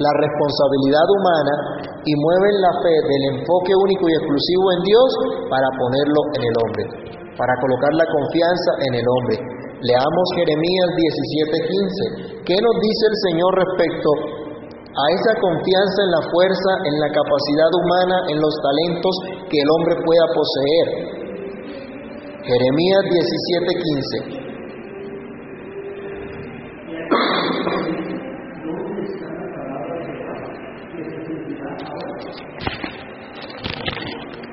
la 0.00 0.12
responsabilidad 0.18 1.06
humana 1.06 1.54
y 2.02 2.12
mueven 2.16 2.56
la 2.64 2.72
fe 2.80 2.94
del 2.96 3.22
enfoque 3.38 3.72
único 3.76 4.04
y 4.08 4.14
exclusivo 4.18 4.64
en 4.72 4.80
Dios 4.82 5.08
para 5.52 5.68
ponerlo 5.76 6.20
en 6.34 6.42
el 6.42 6.54
hombre, 6.58 6.84
para 7.36 7.54
colocar 7.60 7.92
la 7.94 8.06
confianza 8.08 8.70
en 8.88 8.92
el 8.98 9.06
hombre. 9.06 9.36
Leamos 9.82 10.26
Jeremías 10.38 10.88
17:15. 10.96 12.46
¿Qué 12.46 12.56
nos 12.56 12.76
dice 12.80 13.04
el 13.10 13.16
Señor 13.30 13.50
respecto 13.52 14.10
a 14.92 15.04
esa 15.18 15.32
confianza 15.40 15.98
en 16.06 16.10
la 16.12 16.22
fuerza, 16.30 16.72
en 16.86 16.94
la 17.02 17.10
capacidad 17.10 17.70
humana, 17.82 18.16
en 18.30 18.38
los 18.40 18.54
talentos 18.62 19.14
que 19.50 19.58
el 19.58 19.68
hombre 19.68 19.94
pueda 20.00 20.26
poseer? 20.32 20.86
Jeremías 22.46 23.02
17:15. 23.10 24.41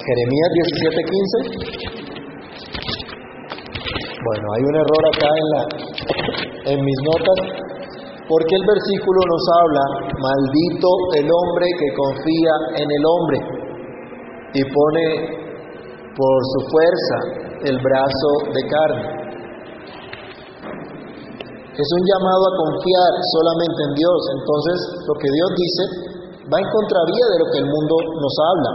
Jeremías 0.09 0.49
17:15. 0.57 1.69
Bueno, 4.25 4.45
hay 4.57 4.63
un 4.65 4.75
error 4.81 5.03
acá 5.05 5.29
en 5.29 5.47
la, 5.53 5.61
en 6.73 6.77
mis 6.81 6.99
notas 7.13 7.37
porque 8.25 8.53
el 8.57 8.65
versículo 8.65 9.19
nos 9.21 9.43
habla, 9.61 9.85
maldito 10.17 10.89
el 11.13 11.27
hombre 11.29 11.65
que 11.77 11.89
confía 11.93 12.53
en 12.81 12.89
el 12.89 13.03
hombre 13.05 13.37
y 14.53 14.61
pone 14.65 15.05
por 16.17 16.37
su 16.57 16.59
fuerza 16.73 17.17
el 17.69 17.77
brazo 17.77 18.31
de 18.53 18.61
carne. 18.65 19.05
Es 21.73 21.89
un 21.95 22.03
llamado 22.05 22.43
a 22.49 22.57
confiar 22.57 23.11
solamente 23.33 23.79
en 23.87 23.93
Dios. 23.93 24.19
Entonces, 24.41 24.77
lo 25.05 25.13
que 25.21 25.29
Dios 25.31 25.49
dice 25.53 25.83
va 26.49 26.57
en 26.57 26.69
contravía 26.69 27.25
de 27.29 27.37
lo 27.39 27.47
que 27.53 27.59
el 27.61 27.69
mundo 27.69 27.95
nos 28.19 28.35
habla. 28.49 28.71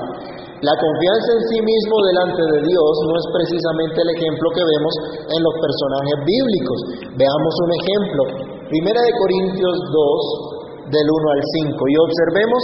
La 0.63 0.75
confianza 0.79 1.29
en 1.35 1.43
sí 1.51 1.59
mismo 1.59 1.97
delante 2.15 2.43
de 2.47 2.59
Dios 2.63 2.93
no 3.11 3.15
es 3.19 3.27
precisamente 3.35 3.99
el 3.99 4.11
ejemplo 4.15 4.47
que 4.55 4.63
vemos 4.63 4.95
en 5.27 5.41
los 5.43 5.55
personajes 5.59 6.17
bíblicos. 6.23 6.79
Veamos 7.19 7.55
un 7.67 7.71
ejemplo. 7.75 8.23
Primera 8.71 9.01
de 9.03 9.13
Corintios 9.19 9.77
2, 9.91 10.55
del 10.95 11.07
1 11.11 11.35
al 11.35 11.43
5. 11.75 11.75
Y 11.75 11.95
observemos 11.99 12.61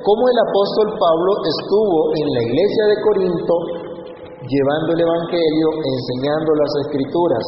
cómo 0.00 0.22
el 0.24 0.38
apóstol 0.40 0.88
Pablo 0.96 1.32
estuvo 1.44 1.98
en 2.16 2.26
la 2.32 2.42
iglesia 2.48 2.84
de 2.88 2.96
Corinto 3.02 3.54
llevando 4.44 4.88
el 4.92 5.00
Evangelio, 5.00 5.68
enseñando 5.84 6.50
las 6.54 6.72
escrituras. 6.88 7.44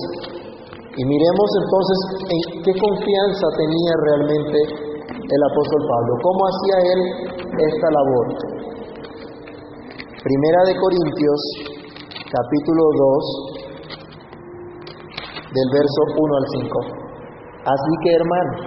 Y 0.97 1.03
miremos 1.05 1.49
entonces 1.61 1.99
en 2.25 2.41
qué 2.65 2.73
confianza 2.73 3.47
tenía 3.57 3.93
realmente 4.01 4.59
el 5.13 5.43
apóstol 5.53 5.83
Pablo, 5.85 6.13
cómo 6.25 6.41
hacía 6.49 6.77
él 6.89 7.01
esta 7.53 7.89
labor. 7.93 8.27
Primera 10.27 10.59
de 10.67 10.75
Corintios, 10.75 11.41
capítulo 12.27 12.83
2, 12.99 13.63
del 15.55 15.69
verso 15.71 16.03
1 16.19 16.19
al 16.19 16.47
5. 16.67 16.67
Así 17.63 17.93
que 18.03 18.11
hermanos, 18.11 18.59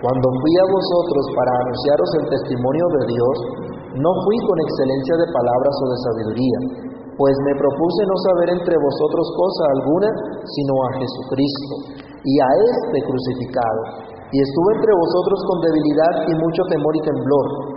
cuando 0.00 0.26
fui 0.32 0.54
a 0.64 0.64
vosotros 0.64 1.24
para 1.36 1.52
anunciaros 1.60 2.08
el 2.08 2.24
testimonio 2.32 2.86
de 2.88 3.02
Dios, 3.12 3.36
no 4.00 4.10
fui 4.16 4.36
con 4.48 4.56
excelencia 4.64 5.20
de 5.20 5.28
palabras 5.28 5.76
o 5.76 5.86
de 5.92 5.98
sabiduría, 6.08 6.58
pues 7.20 7.36
me 7.52 7.52
propuse 7.52 8.00
no 8.08 8.16
saber 8.24 8.56
entre 8.56 8.72
vosotros 8.80 9.28
cosa 9.36 9.62
alguna, 9.76 10.08
sino 10.40 10.72
a 10.88 11.04
Jesucristo 11.04 12.00
y 12.00 12.32
a 12.40 12.48
este 12.64 12.98
crucificado. 13.04 14.08
Y 14.32 14.40
estuve 14.40 14.70
entre 14.80 14.92
vosotros 14.96 15.36
con 15.52 15.68
debilidad 15.68 16.14
y 16.24 16.32
mucho 16.32 16.64
temor 16.72 16.96
y 16.96 17.04
temblor 17.04 17.74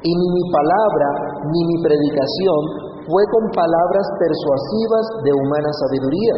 y 0.00 0.10
ni 0.16 0.26
mi 0.32 0.44
palabra 0.48 1.08
ni 1.48 1.60
mi 1.64 1.76
predicación 1.80 2.90
fue 3.06 3.22
con 3.32 3.44
palabras 3.56 4.06
persuasivas 4.20 5.04
de 5.24 5.32
humana 5.32 5.70
sabiduría, 5.86 6.34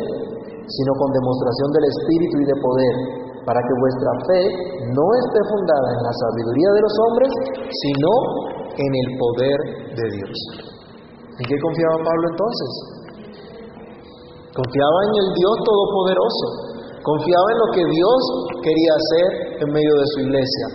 sino 0.66 0.92
con 0.96 1.08
demostración 1.10 1.68
del 1.74 1.86
Espíritu 1.90 2.36
y 2.38 2.46
de 2.46 2.56
poder, 2.62 2.94
para 3.42 3.58
que 3.58 3.74
vuestra 3.74 4.12
fe 4.30 4.42
no 4.94 5.06
esté 5.26 5.40
fundada 5.50 5.88
en 5.98 6.02
la 6.06 6.14
sabiduría 6.14 6.70
de 6.72 6.82
los 6.86 6.94
hombres, 7.02 7.30
sino 7.66 8.10
en 8.78 8.90
el 8.94 9.08
poder 9.18 9.58
de 9.98 10.06
Dios. 10.16 10.36
¿En 11.42 11.44
qué 11.44 11.56
confiaba 11.58 11.96
Pablo 12.06 12.24
entonces? 12.30 12.70
Confiaba 14.52 14.98
en 15.08 15.14
el 15.16 15.28
Dios 15.34 15.56
Todopoderoso, 15.64 16.46
confiaba 17.02 17.46
en 17.50 17.58
lo 17.58 17.68
que 17.72 17.84
Dios 17.88 18.20
quería 18.62 18.92
hacer 18.94 19.28
en 19.64 19.68
medio 19.72 19.94
de 19.96 20.06
su 20.12 20.18
iglesia, 20.28 20.66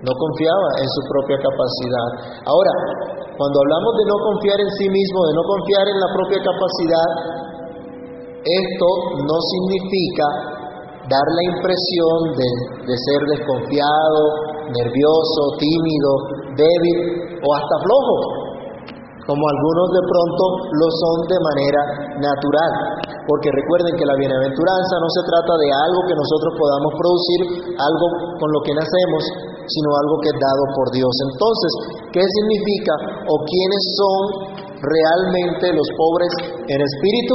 no 0.00 0.12
confiaba 0.14 0.68
en 0.78 0.88
su 0.88 1.00
propia 1.10 1.38
capacidad. 1.42 2.08
Ahora, 2.46 2.74
cuando 3.36 3.56
hablamos 3.60 3.92
de 4.00 4.04
no 4.08 4.16
confiar 4.16 4.58
en 4.64 4.70
sí 4.80 4.88
mismo, 4.88 5.18
de 5.28 5.34
no 5.36 5.44
confiar 5.44 5.84
en 5.92 5.98
la 6.00 6.10
propia 6.16 6.40
capacidad, 6.40 7.10
esto 8.40 8.88
no 9.28 9.36
significa 9.36 10.56
dar 11.04 11.26
la 11.26 11.42
impresión 11.52 12.18
de, 12.32 12.94
ser 12.96 13.20
desconfiado, 13.36 14.22
nervioso, 14.72 15.42
tímido, 15.60 16.10
débil 16.56 16.96
o 17.44 17.48
hasta 17.60 17.76
flojo, 17.84 18.16
como 19.28 19.42
algunos 19.42 19.86
de 19.92 20.02
pronto 20.06 20.42
lo 20.72 20.88
son 20.96 21.16
de 21.28 21.38
manera 21.44 21.82
natural. 22.22 22.72
Porque 23.26 23.50
recuerden 23.50 23.98
que 23.98 24.06
la 24.06 24.14
bienaventuranza 24.14 24.94
no 25.02 25.10
se 25.10 25.22
trata 25.26 25.52
de 25.58 25.68
algo 25.74 26.00
que 26.06 26.14
nosotros 26.14 26.52
podamos 26.56 26.92
producir, 26.94 27.40
algo 27.74 28.06
con 28.38 28.48
lo 28.54 28.60
que 28.62 28.72
nacemos, 28.72 29.22
sino 29.66 29.88
algo 29.98 30.14
que 30.22 30.30
es 30.30 30.38
dado 30.38 30.64
por 30.74 30.86
Dios. 30.94 31.12
Entonces, 31.34 31.70
¿qué 32.14 32.22
significa 32.22 32.94
o 33.26 33.34
quiénes 33.42 33.82
son 33.98 34.22
realmente 34.80 35.74
los 35.74 35.88
pobres 35.98 36.32
en 36.70 36.80
espíritu? 36.80 37.34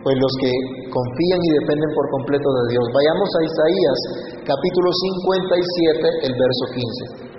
Pues 0.00 0.16
los 0.16 0.32
que 0.40 0.52
confían 0.88 1.40
y 1.44 1.50
dependen 1.60 1.90
por 1.92 2.08
completo 2.08 2.48
de 2.48 2.64
Dios. 2.72 2.84
Vayamos 2.88 3.28
a 3.28 3.40
Isaías 3.44 3.98
capítulo 4.48 4.88
57, 4.90 6.26
el 6.26 6.34
verso 6.34 6.64
15. 6.74 7.30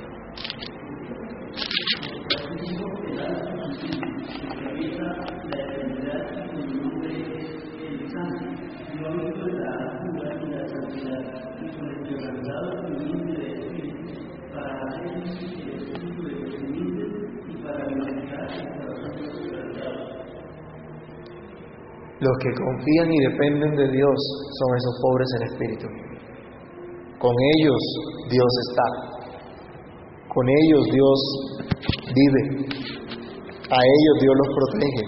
Los 22.22 22.36
que 22.38 22.54
confían 22.54 23.10
y 23.10 23.18
dependen 23.18 23.74
de 23.74 23.86
Dios 23.90 24.16
son 24.54 24.70
esos 24.78 24.94
pobres 25.02 25.28
en 25.34 25.42
espíritu. 25.50 25.86
Con 27.18 27.34
ellos 27.58 27.82
Dios 28.30 28.52
está. 28.70 28.86
Con 30.30 30.46
ellos 30.46 30.82
Dios 30.94 31.18
vive. 32.14 32.42
A 33.66 33.80
ellos 33.82 34.14
Dios 34.22 34.34
los 34.38 34.50
protege. 34.54 35.02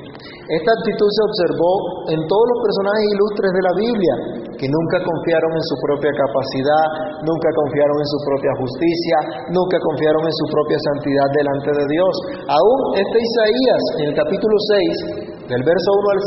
Esta 0.59 0.71
actitud 0.75 1.07
se 1.07 1.23
observó 1.23 1.73
en 2.11 2.21
todos 2.27 2.47
los 2.51 2.59
personajes 2.67 3.07
ilustres 3.15 3.51
de 3.55 3.63
la 3.63 3.75
Biblia, 3.79 4.15
que 4.59 4.67
nunca 4.67 4.99
confiaron 5.07 5.53
en 5.55 5.65
su 5.71 5.77
propia 5.87 6.13
capacidad, 6.19 6.87
nunca 7.23 7.49
confiaron 7.63 7.97
en 7.97 8.09
su 8.11 8.19
propia 8.27 8.53
justicia, 8.59 9.17
nunca 9.55 9.79
confiaron 9.81 10.23
en 10.27 10.35
su 10.35 10.47
propia 10.51 10.79
santidad 10.83 11.29
delante 11.31 11.71
de 11.79 11.85
Dios. 11.95 12.15
Aún 12.51 12.79
este 12.99 13.19
Isaías, 13.23 13.83
en 14.03 14.07
el 14.11 14.15
capítulo 14.19 14.57
6, 15.23 15.49
del 15.49 15.63
verso 15.63 15.91
1 15.95 16.11
al 16.11 16.23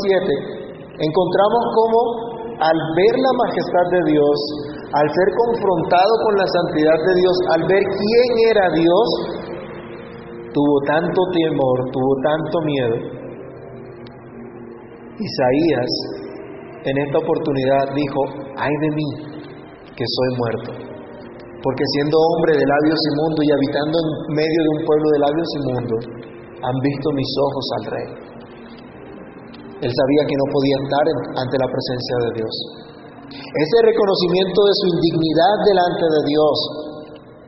7, 0.56 0.57
encontramos 0.98 1.62
cómo 1.74 2.00
al 2.58 2.78
ver 2.98 3.14
la 3.22 3.32
majestad 3.38 3.86
de 3.94 4.02
Dios, 4.10 4.38
al 4.90 5.06
ser 5.06 5.28
confrontado 5.46 6.12
con 6.26 6.34
la 6.36 6.46
santidad 6.46 6.98
de 7.06 7.14
Dios, 7.22 7.36
al 7.54 7.62
ver 7.70 7.84
quién 7.86 8.30
era 8.50 8.66
Dios, 8.74 9.08
tuvo 10.52 10.76
tanto 10.86 11.20
temor, 11.32 11.76
tuvo 11.92 12.12
tanto 12.24 12.56
miedo. 12.66 12.96
Isaías 15.18 15.90
en 16.84 16.94
esta 16.98 17.18
oportunidad 17.18 17.94
dijo, 17.94 18.20
ay 18.56 18.74
de 18.82 18.90
mí, 18.90 19.08
que 19.94 20.04
soy 20.06 20.30
muerto, 20.38 20.70
porque 21.62 21.84
siendo 21.94 22.16
hombre 22.18 22.58
de 22.58 22.64
labios 22.66 23.00
inmundos 23.12 23.42
y 23.44 23.50
habitando 23.50 23.96
en 23.98 24.34
medio 24.34 24.60
de 24.62 24.70
un 24.78 24.80
pueblo 24.86 25.06
de 25.10 25.18
labios 25.18 25.50
inmundos, 25.58 26.02
han 26.58 26.76
visto 26.82 27.08
mis 27.14 27.30
ojos 27.38 27.66
al 27.78 27.84
rey. 27.86 28.27
Él 29.78 29.92
sabía 29.94 30.22
que 30.26 30.38
no 30.38 30.46
podía 30.50 30.76
estar 30.82 31.06
ante 31.38 31.56
la 31.58 31.68
presencia 31.70 32.16
de 32.26 32.30
Dios. 32.42 32.54
Ese 33.30 33.78
reconocimiento 33.86 34.58
de 34.66 34.74
su 34.74 34.86
indignidad 34.90 35.56
delante 35.68 36.06
de 36.08 36.22
Dios 36.26 36.56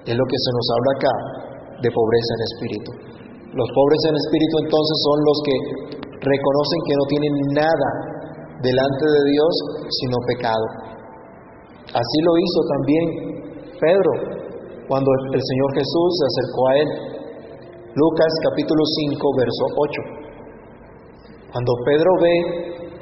es 0.06 0.14
lo 0.14 0.26
que 0.30 0.38
se 0.38 0.50
nos 0.54 0.66
habla 0.70 0.90
acá 0.94 1.14
de 1.82 1.90
pobreza 1.90 2.30
en 2.38 2.42
espíritu. 2.46 2.90
Los 3.50 3.68
pobres 3.74 4.02
en 4.06 4.14
espíritu 4.14 4.54
entonces 4.62 4.96
son 5.02 5.18
los 5.26 5.38
que 5.42 5.56
reconocen 6.22 6.80
que 6.86 6.94
no 6.94 7.04
tienen 7.10 7.34
nada 7.58 7.90
delante 8.62 9.04
de 9.10 9.22
Dios 9.34 9.52
sino 9.90 10.16
pecado. 10.30 10.66
Así 11.90 12.18
lo 12.22 12.32
hizo 12.38 12.60
también 12.70 13.04
Pedro 13.74 14.12
cuando 14.86 15.10
el 15.34 15.42
Señor 15.42 15.70
Jesús 15.74 16.10
se 16.14 16.26
acercó 16.30 16.62
a 16.68 16.74
él. 16.78 16.88
Lucas 17.90 18.32
capítulo 18.46 18.82
5, 18.86 19.18
verso 19.34 19.64
8. 20.14 20.19
Cuando 21.50 21.72
Pedro 21.84 22.10
ve 22.22 22.34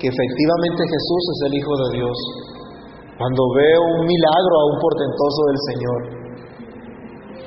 que 0.01 0.09
efectivamente 0.09 0.81
Jesús 0.81 1.23
es 1.37 1.41
el 1.49 1.55
Hijo 1.61 1.75
de 1.77 1.89
Dios, 2.01 2.17
cuando 3.19 3.43
ve 3.57 3.71
un 3.77 4.07
milagro 4.07 4.55
a 4.57 4.65
un 4.73 4.77
portentoso 4.81 5.41
del 5.53 5.61
Señor, 5.69 6.01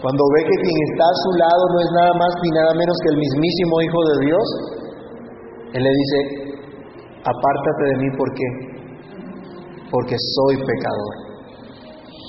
cuando 0.01 0.23
ve 0.35 0.39
que 0.45 0.57
quien 0.61 0.77
está 0.93 1.05
a 1.05 1.21
su 1.25 1.31
lado 1.37 1.63
no 1.73 1.77
es 1.81 1.89
nada 1.93 2.13
más 2.17 2.31
ni 2.41 2.49
nada 2.53 2.71
menos 2.77 2.97
que 3.01 3.11
el 3.13 3.19
mismísimo 3.21 3.73
Hijo 3.81 3.99
de 4.01 4.15
Dios, 4.25 4.45
Él 5.73 5.81
le 5.81 5.93
dice, 5.93 6.17
apártate 7.23 7.83
de 7.85 7.95
mí, 8.01 8.07
¿por 8.17 8.29
qué? 8.33 8.47
Porque 9.89 10.15
soy 10.17 10.55
pecador. 10.57 11.31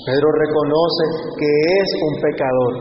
Pedro 0.03 0.27
reconoce 0.35 1.03
que 1.39 1.51
es 1.79 1.89
un 2.03 2.13
pecador 2.19 2.73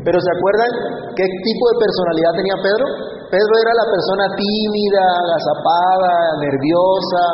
Pero 0.00 0.16
¿se 0.16 0.30
acuerdan 0.32 0.70
qué 1.12 1.26
tipo 1.28 1.64
de 1.68 1.76
personalidad 1.76 2.32
tenía 2.40 2.56
Pedro? 2.64 2.86
Pedro 3.30 3.54
era 3.60 3.72
la 3.72 3.86
persona 3.90 4.26
tímida, 4.36 5.04
agazapada, 5.24 6.14
nerviosa, 6.40 7.24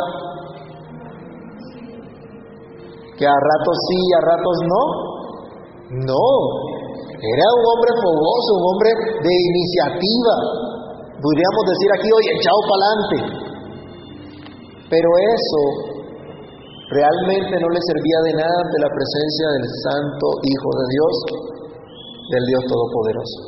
que 3.20 3.26
a 3.26 3.36
ratos 3.36 3.76
sí, 3.88 4.00
a 4.16 4.20
ratos 4.24 4.56
no. 4.64 4.82
No, 5.90 6.30
era 7.20 7.46
un 7.52 7.64
hombre 7.66 7.90
fogoso, 8.00 8.50
un 8.56 8.64
hombre 8.72 8.90
de 8.96 9.32
iniciativa. 9.52 10.34
Podríamos 11.20 11.64
decir 11.68 11.90
aquí, 11.98 12.08
hoy 12.08 12.26
echado 12.32 12.60
para 12.64 12.80
adelante. 12.80 13.16
Pero 14.88 15.08
eso 15.20 15.60
realmente 16.90 17.54
no 17.60 17.68
le 17.68 17.80
servía 17.84 18.18
de 18.24 18.32
nada 18.40 18.56
ante 18.64 18.78
la 18.80 18.90
presencia 18.90 19.46
del 19.52 19.66
Santo 19.84 20.26
Hijo 20.46 20.70
de 20.80 20.86
Dios, 20.94 21.14
del 22.30 22.44
Dios 22.46 22.62
Todopoderoso. 22.70 23.38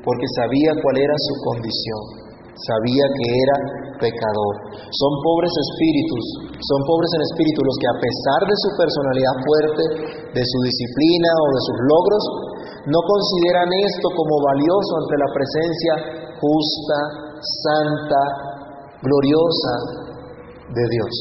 Porque 0.00 0.26
sabía 0.36 0.72
cuál 0.80 0.96
era 0.96 1.16
su 1.16 1.34
condición, 1.44 2.02
sabía 2.56 3.04
que 3.04 3.26
era 3.28 3.56
pecador. 4.00 4.54
Son 4.72 5.12
pobres 5.20 5.52
espíritus, 5.52 6.24
son 6.56 6.80
pobres 6.88 7.10
en 7.20 7.22
espíritu 7.28 7.60
los 7.60 7.76
que 7.76 7.88
a 7.92 8.00
pesar 8.00 8.40
de 8.48 8.56
su 8.56 8.68
personalidad 8.80 9.36
fuerte, 9.44 9.82
de 10.32 10.44
su 10.44 10.58
disciplina 10.64 11.30
o 11.36 11.46
de 11.52 11.62
sus 11.68 11.78
logros, 11.84 12.24
no 12.88 13.00
consideran 13.04 13.68
esto 13.68 14.08
como 14.16 14.34
valioso 14.40 14.92
ante 15.04 15.16
la 15.20 15.30
presencia 15.36 15.94
justa, 16.40 16.98
santa, 17.44 18.22
gloriosa 19.04 19.74
de 20.72 20.84
Dios. 20.88 21.12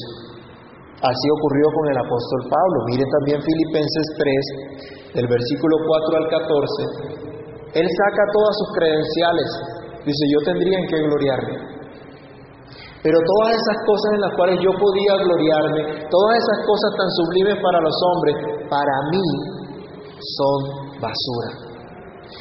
Así 1.00 1.28
ocurrió 1.32 1.68
con 1.72 1.86
el 1.92 1.98
apóstol 2.00 2.42
Pablo. 2.52 2.78
Mire 2.92 3.06
también 3.08 3.39
Filipenses 3.39 4.08
3, 4.20 5.15
del 5.15 5.28
versículo 5.28 5.76
4 5.88 6.18
al 6.20 6.28
14. 6.28 7.29
Él 7.74 7.86
saca 7.86 8.24
todas 8.34 8.54
sus 8.58 8.70
credenciales. 8.78 9.50
Dice, 10.06 10.24
yo 10.34 10.40
tendría 10.46 10.80
en 10.80 10.88
qué 10.90 10.98
gloriarme. 11.06 11.56
Pero 13.04 13.16
todas 13.16 13.56
esas 13.56 13.78
cosas 13.88 14.10
en 14.16 14.22
las 14.22 14.34
cuales 14.36 14.58
yo 14.60 14.72
podía 14.76 15.14
gloriarme, 15.24 15.82
todas 16.12 16.34
esas 16.36 16.60
cosas 16.68 16.92
tan 17.00 17.10
sublimes 17.16 17.58
para 17.64 17.80
los 17.80 17.96
hombres, 17.96 18.36
para 18.68 18.96
mí 19.16 19.28
son 20.20 20.60
basura. 21.00 21.50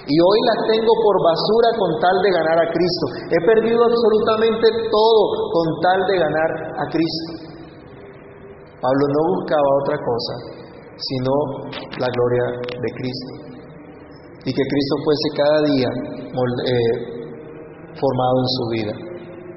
Y 0.03 0.17
hoy 0.19 0.39
las 0.51 0.61
tengo 0.67 0.93
por 1.05 1.17
basura 1.23 1.69
con 1.79 1.91
tal 2.01 2.17
de 2.23 2.31
ganar 2.33 2.59
a 2.59 2.69
Cristo. 2.75 3.05
He 3.31 3.41
perdido 3.47 3.81
absolutamente 3.87 4.67
todo 4.91 5.23
con 5.53 5.67
tal 5.83 6.01
de 6.11 6.17
ganar 6.19 6.51
a 6.75 6.85
Cristo. 6.91 7.31
Pablo 8.83 9.05
no 9.15 9.21
buscaba 9.39 9.69
otra 9.83 9.97
cosa 10.03 10.59
sino 10.99 11.33
la 11.99 12.09
gloria 12.11 12.45
de 12.67 12.91
Cristo. 12.99 13.48
Y 14.45 14.51
que 14.53 14.65
Cristo 14.65 14.95
fuese 15.05 15.29
cada 15.35 15.59
día 15.75 15.91
eh, 15.91 16.95
formado 17.99 18.37
en 18.39 18.51
su 18.57 18.65
vida. 18.71 18.95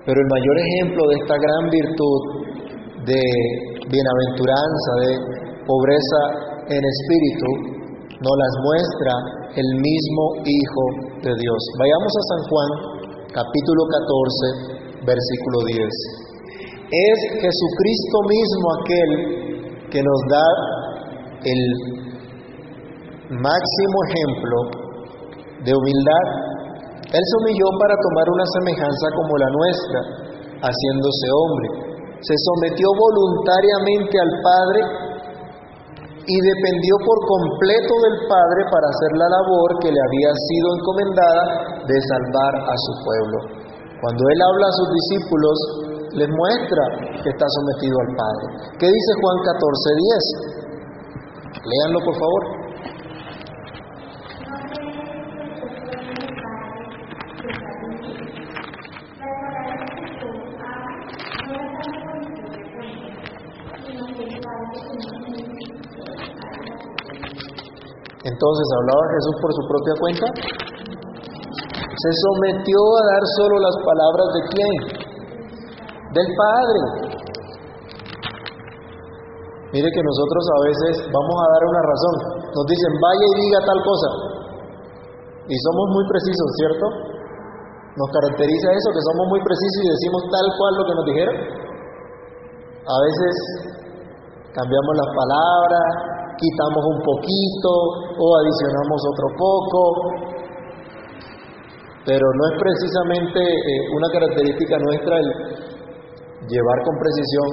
Pero 0.06 0.18
el 0.18 0.30
mayor 0.30 0.56
ejemplo 0.58 1.02
de 1.08 1.16
esta 1.22 1.36
gran 1.38 1.70
virtud 1.70 2.20
de 3.06 3.22
bienaventuranza, 3.88 4.92
de 5.06 5.12
pobreza 5.66 6.22
en 6.74 6.82
espíritu, 6.82 7.50
nos 8.22 8.36
las 8.38 8.54
muestra 8.66 9.14
el 9.56 9.70
mismo 9.80 10.24
Hijo 10.46 10.84
de 11.24 11.34
Dios. 11.38 11.62
Vayamos 11.78 12.12
a 12.18 12.24
San 12.30 12.42
Juan, 12.50 12.70
capítulo 13.34 13.82
14, 13.86 15.06
versículo 15.06 15.58
10 15.66 16.32
es 16.92 17.20
Jesucristo 17.40 18.18
mismo 18.28 18.68
aquel 18.84 19.10
que 19.90 20.04
nos 20.04 20.20
da 20.30 20.48
el 21.46 22.11
máximo 23.32 23.98
ejemplo 24.12 24.58
de 25.64 25.72
humildad. 25.72 26.26
Él 27.12 27.24
se 27.24 27.36
humilló 27.44 27.68
para 27.80 27.96
tomar 27.96 28.28
una 28.28 28.48
semejanza 28.60 29.08
como 29.16 29.34
la 29.40 29.50
nuestra, 29.52 30.00
haciéndose 30.64 31.26
hombre. 31.32 31.68
Se 32.24 32.36
sometió 32.38 32.88
voluntariamente 32.92 34.16
al 34.20 34.32
Padre 34.44 34.80
y 36.22 36.36
dependió 36.38 36.96
por 37.02 37.18
completo 37.26 37.94
del 38.06 38.18
Padre 38.30 38.62
para 38.70 38.88
hacer 38.88 39.12
la 39.18 39.28
labor 39.28 39.70
que 39.82 39.90
le 39.92 40.02
había 40.02 40.32
sido 40.38 40.68
encomendada 40.78 41.44
de 41.88 41.98
salvar 41.98 42.54
a 42.62 42.76
su 42.78 42.92
pueblo. 43.04 43.38
Cuando 44.06 44.22
Él 44.22 44.40
habla 44.40 44.66
a 44.70 44.78
sus 44.78 44.90
discípulos, 45.02 45.58
les 46.14 46.30
muestra 46.30 46.84
que 47.24 47.30
está 47.32 47.48
sometido 47.48 47.96
al 47.96 48.12
Padre. 48.16 48.46
¿Qué 48.80 48.88
dice 48.88 49.12
Juan 49.20 49.38
14:10? 49.50 50.62
Léanlo 51.66 52.00
por 52.06 52.16
favor. 52.16 52.61
Entonces, 68.42 68.68
¿hablaba 68.74 69.04
Jesús 69.14 69.36
por 69.38 69.52
su 69.54 69.64
propia 69.70 69.94
cuenta? 70.02 70.28
Se 71.94 72.10
sometió 72.26 72.82
a 72.82 73.04
dar 73.14 73.24
solo 73.38 73.56
las 73.62 73.76
palabras 73.86 74.28
de 74.34 74.42
quién? 74.50 75.02
del 76.12 76.28
Padre. 76.36 76.82
Mire 79.72 79.88
que 79.88 80.04
nosotros 80.04 80.44
a 80.44 80.60
veces 80.68 80.94
vamos 81.08 81.38
a 81.40 81.48
dar 81.56 81.64
una 81.72 81.84
razón. 81.88 82.16
Nos 82.52 82.66
dicen, 82.68 82.92
vaya 83.00 83.26
y 83.32 83.36
diga 83.40 83.60
tal 83.64 83.80
cosa. 83.80 84.10
Y 85.48 85.56
somos 85.56 85.86
muy 85.96 86.06
precisos, 86.12 86.48
¿cierto? 86.60 86.86
Nos 87.96 88.10
caracteriza 88.12 88.68
eso, 88.76 88.90
que 88.92 89.04
somos 89.08 89.26
muy 89.32 89.42
precisos 89.44 89.80
y 89.80 89.90
decimos 89.96 90.22
tal 90.28 90.48
cual 90.60 90.72
lo 90.76 90.84
que 90.84 90.96
nos 91.00 91.06
dijeron. 91.08 91.36
A 92.84 92.98
veces 93.08 93.34
cambiamos 94.52 94.94
las 95.00 95.12
palabras, 95.16 95.92
quitamos 96.38 96.84
un 96.96 97.00
poquito 97.04 97.72
o 98.16 98.26
adicionamos 98.40 99.00
otro 99.12 99.28
poco. 99.36 99.82
Pero 102.06 102.26
no 102.26 102.44
es 102.50 102.56
precisamente 102.58 103.40
eh, 103.40 103.82
una 103.94 104.10
característica 104.10 104.78
nuestra 104.80 105.20
el, 105.22 105.30
llevar 106.50 106.78
con 106.84 106.96
precisión 106.98 107.48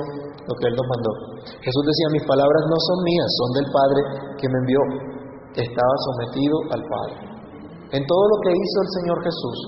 lo 0.49 0.55
que 0.57 0.67
Él 0.69 0.75
nos 0.75 0.89
mandó. 0.89 1.13
Jesús 1.61 1.83
decía, 1.85 2.17
mis 2.17 2.25
palabras 2.25 2.63
no 2.73 2.79
son 2.81 2.99
mías, 3.05 3.31
son 3.37 3.51
del 3.61 3.69
Padre 3.69 4.01
que 4.41 4.49
me 4.49 4.59
envió. 4.65 4.81
Estaba 5.53 5.95
sometido 6.09 6.57
al 6.73 6.83
Padre. 6.89 7.15
En 7.93 8.03
todo 8.05 8.25
lo 8.29 8.37
que 8.45 8.53
hizo 8.57 8.79
el 8.81 8.91
Señor 9.01 9.19
Jesús, 9.25 9.59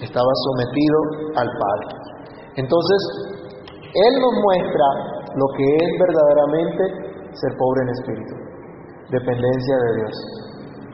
estaba 0.00 0.32
sometido 0.48 0.98
al 1.36 1.48
Padre. 1.48 1.86
Entonces, 2.56 3.00
Él 3.92 4.12
nos 4.20 4.34
muestra 4.40 4.88
lo 5.36 5.46
que 5.56 5.64
es 5.64 5.90
verdaderamente 6.00 6.82
ser 7.36 7.52
pobre 7.56 7.80
en 7.84 7.90
espíritu, 8.00 8.34
dependencia 9.10 9.76
de 9.76 9.90
Dios, 10.00 10.14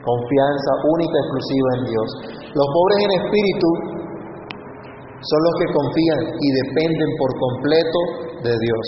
confianza 0.00 0.70
única, 0.88 1.16
exclusiva 1.20 1.68
en 1.76 1.82
Dios. 1.92 2.08
Los 2.56 2.68
pobres 2.72 2.98
en 3.04 3.12
espíritu 3.20 3.68
son 5.20 5.40
los 5.44 5.54
que 5.60 5.68
confían 5.72 6.20
y 6.40 6.48
dependen 6.64 7.10
por 7.18 7.30
completo 7.36 7.98
de 8.44 8.54
Dios. 8.56 8.86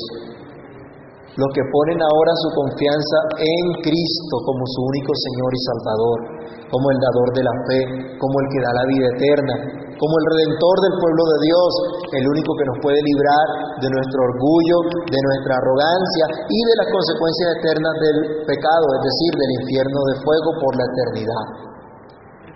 Los 1.39 1.51
que 1.55 1.63
ponen 1.71 1.99
ahora 2.03 2.33
su 2.43 2.51
confianza 2.51 3.19
en 3.39 3.65
Cristo 3.87 4.35
como 4.43 4.63
su 4.75 4.81
único 4.83 5.13
Señor 5.15 5.51
y 5.55 5.61
Salvador, 5.63 6.19
como 6.67 6.87
el 6.91 6.99
dador 6.99 7.29
de 7.31 7.43
la 7.47 7.55
fe, 7.69 7.81
como 8.19 8.35
el 8.43 8.47
que 8.51 8.61
da 8.65 8.73
la 8.75 8.87
vida 8.91 9.07
eterna, 9.15 9.55
como 9.99 10.15
el 10.15 10.27
redentor 10.31 10.77
del 10.87 10.95
pueblo 11.03 11.23
de 11.27 11.39
Dios, 11.43 11.71
el 12.15 12.25
único 12.31 12.51
que 12.55 12.69
nos 12.71 12.79
puede 12.81 13.01
librar 13.03 13.47
de 13.83 13.89
nuestro 13.91 14.21
orgullo, 14.31 14.77
de 15.11 15.21
nuestra 15.21 15.59
arrogancia 15.59 16.25
y 16.47 16.61
de 16.63 16.75
las 16.79 16.89
consecuencias 16.89 17.49
eternas 17.59 17.97
del 17.99 18.19
pecado, 18.47 18.87
es 18.95 19.03
decir, 19.03 19.33
del 19.35 19.53
infierno 19.59 20.01
de 20.07 20.15
fuego 20.23 20.51
por 20.63 20.73
la 20.79 20.87
eternidad. 20.87 21.47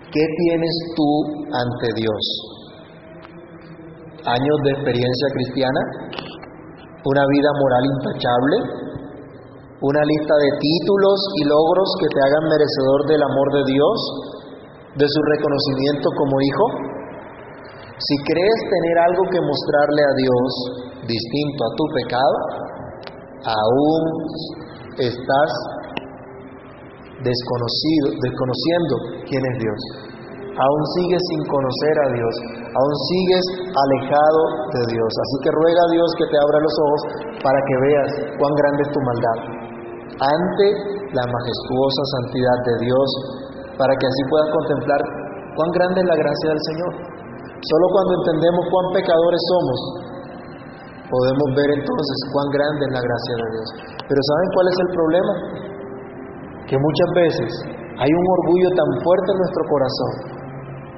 ¿Qué 0.09 0.25
tienes 0.47 0.75
tú 0.95 1.09
ante 1.51 1.87
Dios? 1.99 2.23
años 4.25 4.57
de 4.63 4.71
experiencia 4.71 5.27
cristiana, 5.35 5.81
una 7.03 7.23
vida 7.27 7.51
moral 7.59 7.83
intachable, 7.83 8.57
una 9.83 9.99
lista 9.99 10.35
de 10.39 10.49
títulos 10.63 11.19
y 11.35 11.41
logros 11.43 11.87
que 11.99 12.07
te 12.07 12.19
hagan 12.23 12.45
merecedor 12.47 12.99
del 13.07 13.23
amor 13.23 13.47
de 13.51 13.63
Dios, 13.67 13.97
de 14.95 15.07
su 15.07 15.19
reconocimiento 15.27 16.07
como 16.15 16.35
hijo. 16.39 16.65
Si 18.03 18.15
crees 18.27 18.59
tener 18.67 18.97
algo 18.99 19.23
que 19.31 19.39
mostrarle 19.39 20.03
a 20.03 20.13
Dios 20.19 20.49
distinto 21.07 21.59
a 21.63 21.71
tu 21.71 21.85
pecado, 22.03 22.35
aún 23.47 24.03
estás 24.99 25.49
desconocido, 27.23 28.05
desconociendo 28.19 28.93
quién 29.23 29.39
es 29.39 29.55
Dios. 29.55 29.79
Aún 30.51 30.81
sigues 30.99 31.23
sin 31.31 31.41
conocer 31.47 31.95
a 32.03 32.07
Dios, 32.11 32.33
aún 32.75 32.93
sigues 33.07 33.45
alejado 33.71 34.41
de 34.75 34.83
Dios. 34.99 35.11
Así 35.15 35.35
que 35.47 35.49
ruega 35.55 35.81
a 35.87 35.91
Dios 35.95 36.09
que 36.19 36.27
te 36.27 36.37
abra 36.43 36.59
los 36.59 36.75
ojos 36.75 37.01
para 37.39 37.59
que 37.63 37.75
veas 37.87 38.09
cuán 38.35 38.53
grande 38.53 38.81
es 38.83 38.91
tu 38.91 38.99
maldad. 38.99 39.37
Ante 40.19 40.67
la 41.15 41.23
majestuosa 41.23 42.03
santidad 42.19 42.57
de 42.67 42.75
Dios, 42.83 43.07
para 43.79 43.95
que 43.95 44.05
así 44.05 44.21
puedas 44.27 44.49
contemplar 44.51 45.01
cuán 45.55 45.71
grande 45.71 46.03
es 46.03 46.07
la 46.11 46.19
gracia 46.19 46.49
del 46.51 46.63
Señor. 46.67 47.22
Solo 47.63 47.85
cuando 47.95 48.11
entendemos 48.19 48.63
cuán 48.67 48.87
pecadores 48.91 49.41
somos, 49.47 49.79
podemos 51.07 51.47
ver 51.55 51.69
entonces 51.79 52.17
cuán 52.35 52.47
grande 52.51 52.81
es 52.83 52.91
la 52.91 53.03
gracia 53.03 53.35
de 53.39 53.47
Dios. 53.55 53.67
Pero 54.03 54.19
¿saben 54.19 54.49
cuál 54.51 54.67
es 54.67 54.77
el 54.83 54.89
problema? 54.91 55.33
Que 56.67 56.75
muchas 56.75 57.09
veces 57.15 57.49
hay 58.03 58.11
un 58.11 58.25
orgullo 58.43 58.69
tan 58.75 58.89
fuerte 58.99 59.29
en 59.31 59.39
nuestro 59.39 59.63
corazón 59.71 60.13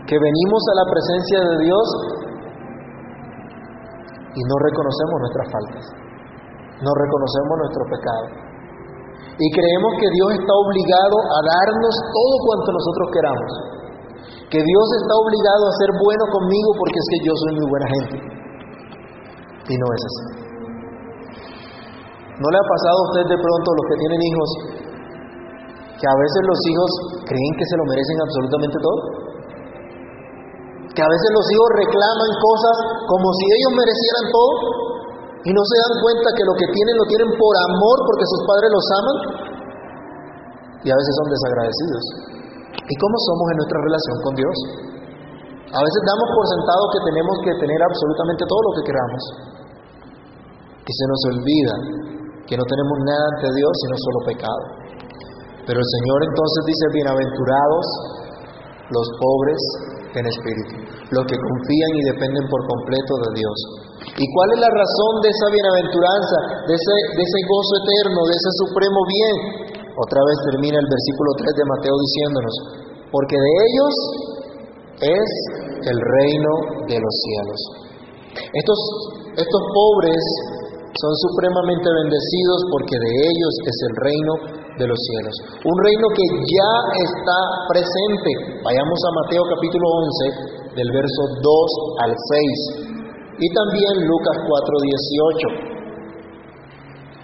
que 0.09 0.17
venimos 0.17 0.61
a 0.65 0.73
la 0.81 0.85
presencia 0.89 1.39
de 1.45 1.55
Dios 1.69 1.85
y 4.33 4.41
no 4.41 4.55
reconocemos 4.57 5.15
nuestras 5.21 5.47
faltas, 5.53 5.85
no 6.81 6.91
reconocemos 6.97 7.53
nuestro 7.61 7.83
pecado. 7.93 8.27
Y 9.37 9.47
creemos 9.53 9.91
que 9.99 10.09
Dios 10.09 10.29
está 10.33 10.53
obligado 10.55 11.17
a 11.29 11.39
darnos 11.45 11.93
todo 11.93 12.33
cuanto 12.41 12.67
nosotros 12.71 13.05
queramos. 13.13 13.74
Que 14.49 14.61
Dios 14.61 14.87
está 15.01 15.13
obligado 15.17 15.63
a 15.65 15.77
ser 15.81 15.91
bueno 15.97 16.23
conmigo 16.29 16.69
porque 16.77 16.97
es 17.01 17.07
que 17.09 17.19
yo 17.25 17.33
soy 17.33 17.51
muy 17.57 17.67
buena 17.69 17.87
gente. 17.89 18.15
Y 19.65 19.73
no 19.73 19.87
es 19.89 20.01
así. 20.05 20.45
¿No 22.35 22.47
le 22.51 22.57
ha 22.59 22.67
pasado 22.67 22.97
a 22.99 23.05
usted 23.09 23.25
de 23.31 23.39
pronto, 23.39 23.67
los 23.71 23.85
que 23.89 23.97
tienen 24.05 24.21
hijos, 24.21 24.49
que 25.95 26.05
a 26.05 26.15
veces 26.19 26.41
los 26.43 26.59
hijos 26.67 26.89
creen 27.31 27.53
que 27.55 27.65
se 27.65 27.77
lo 27.79 27.85
merecen 27.87 28.17
absolutamente 28.19 28.77
todo? 28.83 28.99
Que 30.91 31.01
a 31.01 31.09
veces 31.09 31.29
los 31.31 31.47
hijos 31.47 31.69
reclaman 31.79 32.31
cosas 32.35 32.75
como 33.07 33.27
si 33.39 33.45
ellos 33.49 33.71
merecieran 33.79 34.25
todo 34.35 34.51
y 35.47 35.51
no 35.55 35.63
se 35.63 35.75
dan 35.79 35.95
cuenta 36.03 36.27
que 36.35 36.43
lo 36.43 36.53
que 36.59 36.67
tienen 36.69 36.95
lo 36.99 37.05
tienen 37.07 37.29
por 37.39 37.53
amor 37.55 37.97
porque 38.03 38.25
sus 38.27 38.41
padres 38.45 38.69
los 38.69 38.85
aman 38.99 39.17
y 40.83 40.87
a 40.91 40.95
veces 40.95 41.13
son 41.15 41.27
desagradecidos. 41.31 42.03
¿Y 42.85 42.93
cómo 43.01 43.15
somos 43.25 43.45
en 43.49 43.57
nuestra 43.57 43.79
relación 43.81 44.15
con 44.21 44.33
Dios? 44.37 44.57
A 45.73 45.81
veces 45.81 46.01
damos 46.05 46.29
por 46.29 46.45
sentado 46.45 46.83
que 46.93 47.01
tenemos 47.09 47.35
que 47.41 47.53
tener 47.65 47.79
absolutamente 47.81 48.43
todo 48.45 48.61
lo 48.61 48.71
que 48.77 48.83
queramos. 48.85 49.23
Y 50.85 50.91
se 50.93 51.05
nos 51.09 51.21
olvida 51.33 51.75
que 52.45 52.55
no 52.55 52.65
tenemos 52.69 52.97
nada 53.09 53.25
ante 53.33 53.49
Dios 53.57 53.73
sino 53.81 53.95
solo 53.97 54.19
pecado. 54.29 54.63
Pero 55.65 55.81
el 55.81 55.89
Señor 55.97 56.19
entonces 56.29 56.61
dice, 56.69 56.85
bienaventurados 56.93 57.85
los 58.93 59.07
pobres 59.17 59.59
en 60.13 60.25
espíritu, 60.29 60.73
los 61.09 61.23
que 61.25 61.35
confían 61.35 61.91
y 61.97 62.01
dependen 62.13 62.45
por 62.47 62.61
completo 62.69 63.13
de 63.25 63.29
Dios. 63.41 63.57
¿Y 64.15 64.25
cuál 64.31 64.49
es 64.55 64.59
la 64.61 64.71
razón 64.71 65.13
de 65.25 65.29
esa 65.33 65.47
bienaventuranza, 65.51 66.37
de 66.69 66.73
ese, 66.77 67.39
gozo 67.49 67.73
eterno, 67.81 68.19
de 68.29 68.35
ese 68.37 68.51
supremo 68.61 68.99
bien? 69.09 69.35
Otra 69.95 70.21
vez 70.27 70.37
termina 70.51 70.75
el 70.75 70.89
versículo 70.91 71.29
3 71.39 71.55
de 71.55 71.65
Mateo 71.71 71.95
diciéndonos, 71.95 72.55
porque 73.11 73.37
de 73.39 73.51
ellos 73.63 73.93
es 75.15 75.29
el 75.87 75.99
reino 75.99 76.51
de 76.87 76.97
los 76.99 77.13
cielos. 77.23 77.59
Estos, 78.35 78.79
estos 79.39 79.63
pobres 79.71 80.23
son 80.95 81.13
supremamente 81.27 81.87
bendecidos 81.87 82.59
porque 82.71 82.95
de 82.99 83.11
ellos 83.23 83.53
es 83.67 83.77
el 83.87 83.93
reino 84.03 84.33
de 84.79 84.85
los 84.87 84.99
cielos. 84.99 85.35
Un 85.63 85.77
reino 85.79 86.07
que 86.11 86.25
ya 86.43 86.73
está 87.03 87.39
presente. 87.71 88.31
Vayamos 88.63 88.99
a 88.99 89.15
Mateo 89.23 89.43
capítulo 89.47 89.85
11, 90.75 90.75
del 90.75 90.89
verso 90.91 91.21
2 91.39 92.03
al 92.03 92.11
6. 92.11 92.95
Y 93.39 93.47
también 93.51 94.07
Lucas 94.07 94.37
4, 94.43 95.71
18. 95.71 95.74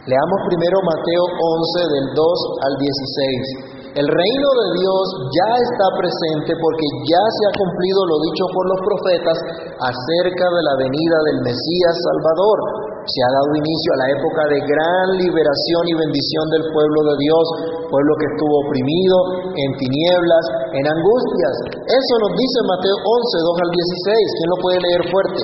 Leamos 0.09 0.39
primero 0.49 0.81
Mateo 0.81 1.23
11 1.29 1.93
del 1.93 2.07
2 2.17 2.25
al 2.65 2.73
16. 2.73 4.01
El 4.01 4.07
reino 4.09 4.49
de 4.49 4.67
Dios 4.81 5.03
ya 5.29 5.51
está 5.61 5.87
presente 5.93 6.57
porque 6.57 6.87
ya 7.05 7.21
se 7.21 7.43
ha 7.45 7.53
cumplido 7.53 8.01
lo 8.09 8.17
dicho 8.25 8.49
por 8.49 8.65
los 8.65 8.81
profetas 8.81 9.37
acerca 9.77 10.47
de 10.57 10.61
la 10.65 10.75
venida 10.81 11.17
del 11.29 11.39
Mesías 11.45 11.95
Salvador. 12.01 12.57
Se 13.05 13.19
ha 13.21 13.29
dado 13.29 13.53
inicio 13.53 13.89
a 13.93 14.01
la 14.01 14.07
época 14.17 14.41
de 14.49 14.59
gran 14.65 15.05
liberación 15.21 15.83
y 15.85 15.93
bendición 15.93 16.45
del 16.49 16.65
pueblo 16.73 16.99
de 17.05 17.15
Dios, 17.21 17.45
pueblo 17.93 18.11
que 18.17 18.25
estuvo 18.25 18.55
oprimido, 18.57 19.17
en 19.53 19.69
tinieblas, 19.85 20.45
en 20.81 20.85
angustias. 20.97 21.55
Eso 21.77 22.13
nos 22.25 22.33
dice 22.41 22.57
Mateo 22.65 22.97
11, 23.05 23.53
2 23.53 23.65
al 23.69 23.69
16. 23.69 24.17
¿Quién 24.33 24.49
lo 24.49 24.57
puede 24.65 24.79
leer 24.81 25.03
fuerte? 25.13 25.41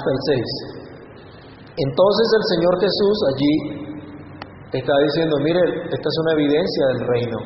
Hasta 0.00 0.10
el 0.16 0.20
6. 0.40 0.80
Entonces 1.76 2.26
el 2.32 2.44
Señor 2.56 2.74
Jesús 2.80 3.16
allí 3.28 3.54
está 4.72 4.94
diciendo, 4.96 5.36
mire, 5.44 5.62
esta 5.92 6.08
es 6.08 6.16
una 6.24 6.32
evidencia 6.40 6.84
del 6.96 7.00
reino. 7.04 7.38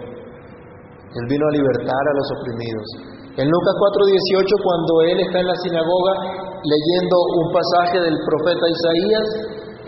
Él 1.14 1.24
vino 1.30 1.44
a 1.46 1.54
libertar 1.54 2.04
a 2.10 2.14
los 2.14 2.28
oprimidos. 2.38 2.86
En 3.34 3.46
Lucas 3.50 3.74
4:18, 3.82 4.46
cuando 4.62 4.92
él 5.10 5.18
está 5.26 5.38
en 5.42 5.48
la 5.50 5.58
sinagoga 5.58 6.14
leyendo 6.62 7.16
un 7.42 7.46
pasaje 7.50 7.98
del 7.98 8.14
profeta 8.22 8.62
Isaías, 8.62 9.26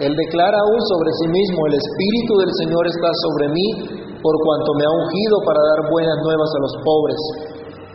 él 0.02 0.12
declara 0.12 0.59
aún 0.59 0.81
sobre 0.92 1.11
sí 1.22 1.26
mismo, 1.31 1.66
el 1.66 1.74
Espíritu 1.79 2.33
del 2.42 2.52
Señor 2.59 2.85
está 2.90 3.11
sobre 3.22 3.46
mí, 3.48 3.66
por 4.20 4.35
cuanto 4.44 4.70
me 4.76 4.85
ha 4.85 4.92
ungido 4.92 5.37
para 5.46 5.61
dar 5.62 5.81
buenas 5.88 6.18
nuevas 6.20 6.50
a 6.52 6.61
los 6.61 6.74
pobres. 6.85 7.20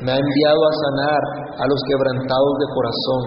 Me 0.01 0.11
ha 0.11 0.17
enviado 0.17 0.61
a 0.65 0.73
sanar 0.87 1.21
a 1.61 1.65
los 1.67 1.79
quebrantados 1.85 2.53
de 2.57 2.67
corazón, 2.73 3.21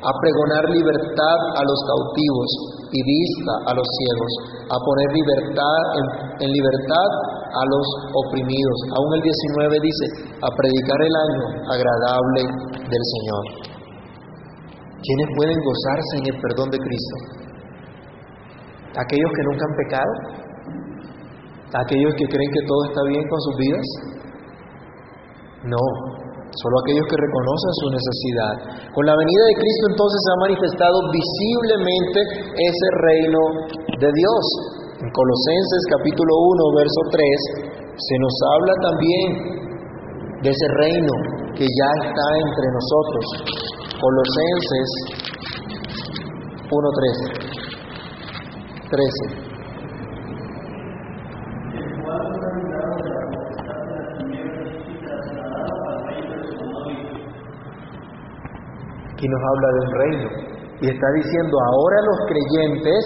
a 0.00 0.10
pregonar 0.16 0.64
libertad 0.72 1.38
a 1.56 1.62
los 1.64 1.80
cautivos 1.84 2.50
y 2.88 2.98
vista 3.04 3.52
a 3.68 3.72
los 3.76 3.84
ciegos, 3.84 4.32
a 4.72 4.76
poner 4.80 5.08
libertad 5.12 5.80
en, 6.00 6.04
en, 6.40 6.50
libertad 6.50 7.08
a 7.52 7.62
los 7.68 7.86
oprimidos. 8.16 8.78
Aún 8.96 9.10
el 9.14 9.22
19 9.22 9.76
dice, 9.80 10.04
a 10.40 10.48
predicar 10.56 11.00
el 11.04 11.14
año 11.14 11.44
agradable 11.68 12.42
del 12.88 13.04
Señor. 13.12 13.44
¿Quiénes 15.04 15.28
pueden 15.36 15.58
gozarse 15.60 16.12
en 16.16 16.24
el 16.32 16.36
perdón 16.40 16.68
de 16.70 16.78
Cristo? 16.80 17.16
¿Aquellos 18.96 19.30
que 19.36 19.44
nunca 19.44 19.64
han 19.68 19.76
pecado? 19.84 20.12
¿Aquellos 21.84 22.12
que 22.16 22.26
creen 22.26 22.50
que 22.50 22.66
todo 22.66 22.84
está 22.88 23.02
bien 23.08 23.24
con 23.28 23.40
sus 23.40 23.56
vidas? 23.56 23.86
No, 25.64 25.84
solo 26.58 26.74
aquellos 26.82 27.06
que 27.06 27.18
reconocen 27.18 27.72
su 27.78 27.86
necesidad. 27.94 28.54
Con 28.90 29.06
la 29.06 29.14
venida 29.14 29.44
de 29.46 29.56
Cristo 29.60 29.84
entonces 29.94 30.18
se 30.18 30.30
ha 30.30 30.38
manifestado 30.50 30.96
visiblemente 31.14 32.18
ese 32.58 32.88
reino 33.06 33.40
de 34.02 34.10
Dios. 34.10 34.44
En 35.00 35.08
Colosenses 35.14 35.82
capítulo 35.94 36.32
1, 36.34 36.76
verso 36.76 37.00
3, 37.08 37.70
se 37.94 38.16
nos 38.18 38.34
habla 38.52 38.74
también 38.82 39.26
de 40.42 40.50
ese 40.50 40.68
reino 40.80 41.14
que 41.54 41.64
ya 41.64 41.90
está 42.04 42.26
entre 42.36 42.66
nosotros. 42.74 43.24
Colosenses 44.00 44.90
1, 46.70 46.90
13. 48.90 49.49
Aquí 59.20 59.28
nos 59.28 59.44
habla 59.52 59.68
del 59.76 59.88
reino 60.00 60.28
y 60.80 60.84
está 60.88 61.08
diciendo, 61.12 61.52
ahora 61.52 61.96
los 62.08 62.18
creyentes 62.24 63.04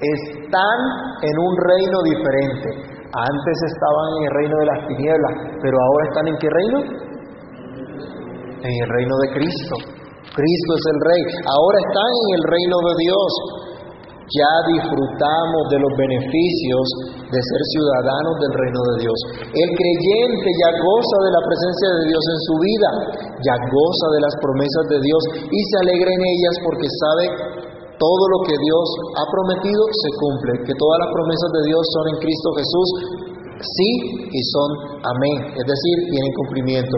están 0.00 0.78
en 1.20 1.34
un 1.44 1.52
reino 1.60 1.98
diferente. 2.08 2.68
Antes 3.12 3.56
estaban 3.68 4.08
en 4.16 4.22
el 4.24 4.32
reino 4.32 4.56
de 4.56 4.66
las 4.72 4.80
tinieblas, 4.88 5.32
pero 5.60 5.76
ahora 5.76 6.04
están 6.08 6.26
en 6.28 6.36
qué 6.40 6.48
reino? 6.48 6.78
En 8.64 8.74
el 8.80 8.88
reino 8.96 9.14
de 9.20 9.28
Cristo. 9.36 9.76
Cristo 10.24 10.70
es 10.72 10.84
el 10.88 10.98
Rey. 11.04 11.22
Ahora 11.52 11.78
están 11.84 12.10
en 12.24 12.28
el 12.40 12.44
reino 12.48 12.76
de 12.80 12.94
Dios. 13.04 13.30
Ya 14.24 14.52
disfrutamos 14.72 15.62
de 15.68 15.78
los 15.84 15.92
beneficios 16.00 16.84
de 17.28 17.40
ser 17.44 17.62
ciudadanos 17.76 18.34
del 18.40 18.52
reino 18.56 18.80
de 18.80 18.94
Dios. 19.04 19.18
El 19.52 19.70
creyente 19.76 20.48
ya 20.48 20.70
goza 20.80 21.18
de 21.28 21.32
la 21.34 21.42
presencia 21.44 21.88
de 21.92 22.02
Dios 22.08 22.24
en 22.24 22.40
su 22.48 22.54
vida, 22.56 22.90
ya 23.44 23.54
goza 23.68 24.06
de 24.16 24.20
las 24.24 24.34
promesas 24.40 24.84
de 24.88 24.98
Dios 25.04 25.22
y 25.44 25.60
se 25.60 25.76
alegra 25.84 26.08
en 26.08 26.22
ellas 26.24 26.54
porque 26.64 26.88
sabe 26.88 27.24
todo 28.00 28.24
lo 28.32 28.38
que 28.48 28.56
Dios 28.56 28.86
ha 29.12 29.26
prometido 29.28 29.82
se 29.92 30.10
cumple, 30.16 30.52
que 30.72 30.74
todas 30.76 30.98
las 31.04 31.10
promesas 31.12 31.50
de 31.60 31.62
Dios 31.68 31.82
son 31.84 32.04
en 32.08 32.16
Cristo 32.24 32.48
Jesús, 32.56 32.88
sí 33.60 33.90
y 34.24 34.40
son 34.56 34.68
amén, 35.04 35.52
es 35.52 35.66
decir, 35.68 35.96
tienen 36.10 36.32
cumplimiento. 36.32 36.96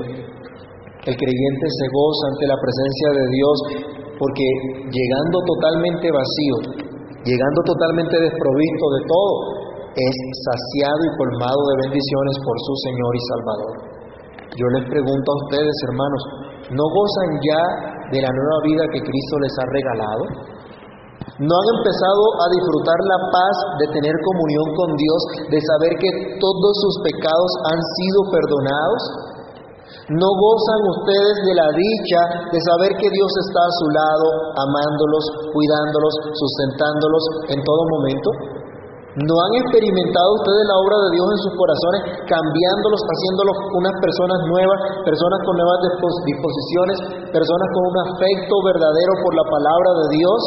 El 1.10 1.14
creyente 1.14 1.66
se 1.70 1.86
goza 1.90 2.24
ante 2.34 2.44
la 2.50 2.58
presencia 2.58 3.08
de 3.18 3.24
Dios 3.34 3.56
porque 4.18 4.46
llegando 4.90 5.36
totalmente 5.44 6.06
vacío, 6.10 6.85
llegando 7.26 7.60
totalmente 7.66 8.16
desprovisto 8.22 8.86
de 8.94 9.02
todo, 9.10 9.34
es 9.96 10.16
saciado 10.46 11.00
y 11.02 11.16
colmado 11.18 11.60
de 11.72 11.74
bendiciones 11.90 12.36
por 12.46 12.56
su 12.62 12.74
Señor 12.86 13.12
y 13.16 13.22
Salvador. 13.26 13.74
Yo 14.54 14.66
les 14.78 14.84
pregunto 14.88 15.26
a 15.26 15.40
ustedes, 15.44 15.76
hermanos, 15.90 16.22
¿no 16.70 16.84
gozan 16.86 17.30
ya 17.42 17.62
de 18.14 18.20
la 18.22 18.30
nueva 18.30 18.58
vida 18.62 18.84
que 18.92 19.02
Cristo 19.02 19.34
les 19.42 19.54
ha 19.58 19.66
regalado? 19.68 20.24
¿No 21.36 21.52
han 21.52 21.68
empezado 21.76 22.24
a 22.40 22.46
disfrutar 22.48 22.96
la 22.96 23.20
paz 23.28 23.56
de 23.82 23.86
tener 23.92 24.14
comunión 24.24 24.66
con 24.72 24.88
Dios, 24.96 25.20
de 25.52 25.60
saber 25.60 25.92
que 26.00 26.10
todos 26.40 26.72
sus 26.80 26.94
pecados 27.04 27.50
han 27.72 27.80
sido 28.00 28.18
perdonados? 28.32 29.02
¿No 30.06 30.22
gozan 30.22 30.82
ustedes 31.02 31.34
de 31.42 31.54
la 31.58 31.66
dicha 31.74 32.20
de 32.54 32.58
saber 32.62 32.94
que 32.94 33.10
Dios 33.10 33.32
está 33.42 33.58
a 33.58 33.74
su 33.74 33.86
lado, 33.90 34.26
amándolos, 34.54 35.24
cuidándolos, 35.50 36.14
sustentándolos 36.30 37.22
en 37.50 37.58
todo 37.66 37.82
momento? 37.90 38.30
¿No 39.18 39.34
han 39.34 39.52
experimentado 39.66 40.30
ustedes 40.38 40.64
la 40.70 40.78
obra 40.78 40.96
de 41.10 41.10
Dios 41.10 41.26
en 41.26 41.40
sus 41.42 41.54
corazones, 41.58 42.00
cambiándolos, 42.22 43.02
haciéndolos 43.02 43.56
unas 43.82 43.96
personas 43.98 44.38
nuevas, 44.46 44.78
personas 45.02 45.40
con 45.42 45.54
nuevas 45.58 45.78
disposiciones, 46.22 46.96
personas 47.34 47.68
con 47.74 47.82
un 47.90 47.98
afecto 48.06 48.54
verdadero 48.62 49.12
por 49.26 49.32
la 49.34 49.46
palabra 49.50 49.90
de 49.90 50.06
Dios? 50.22 50.40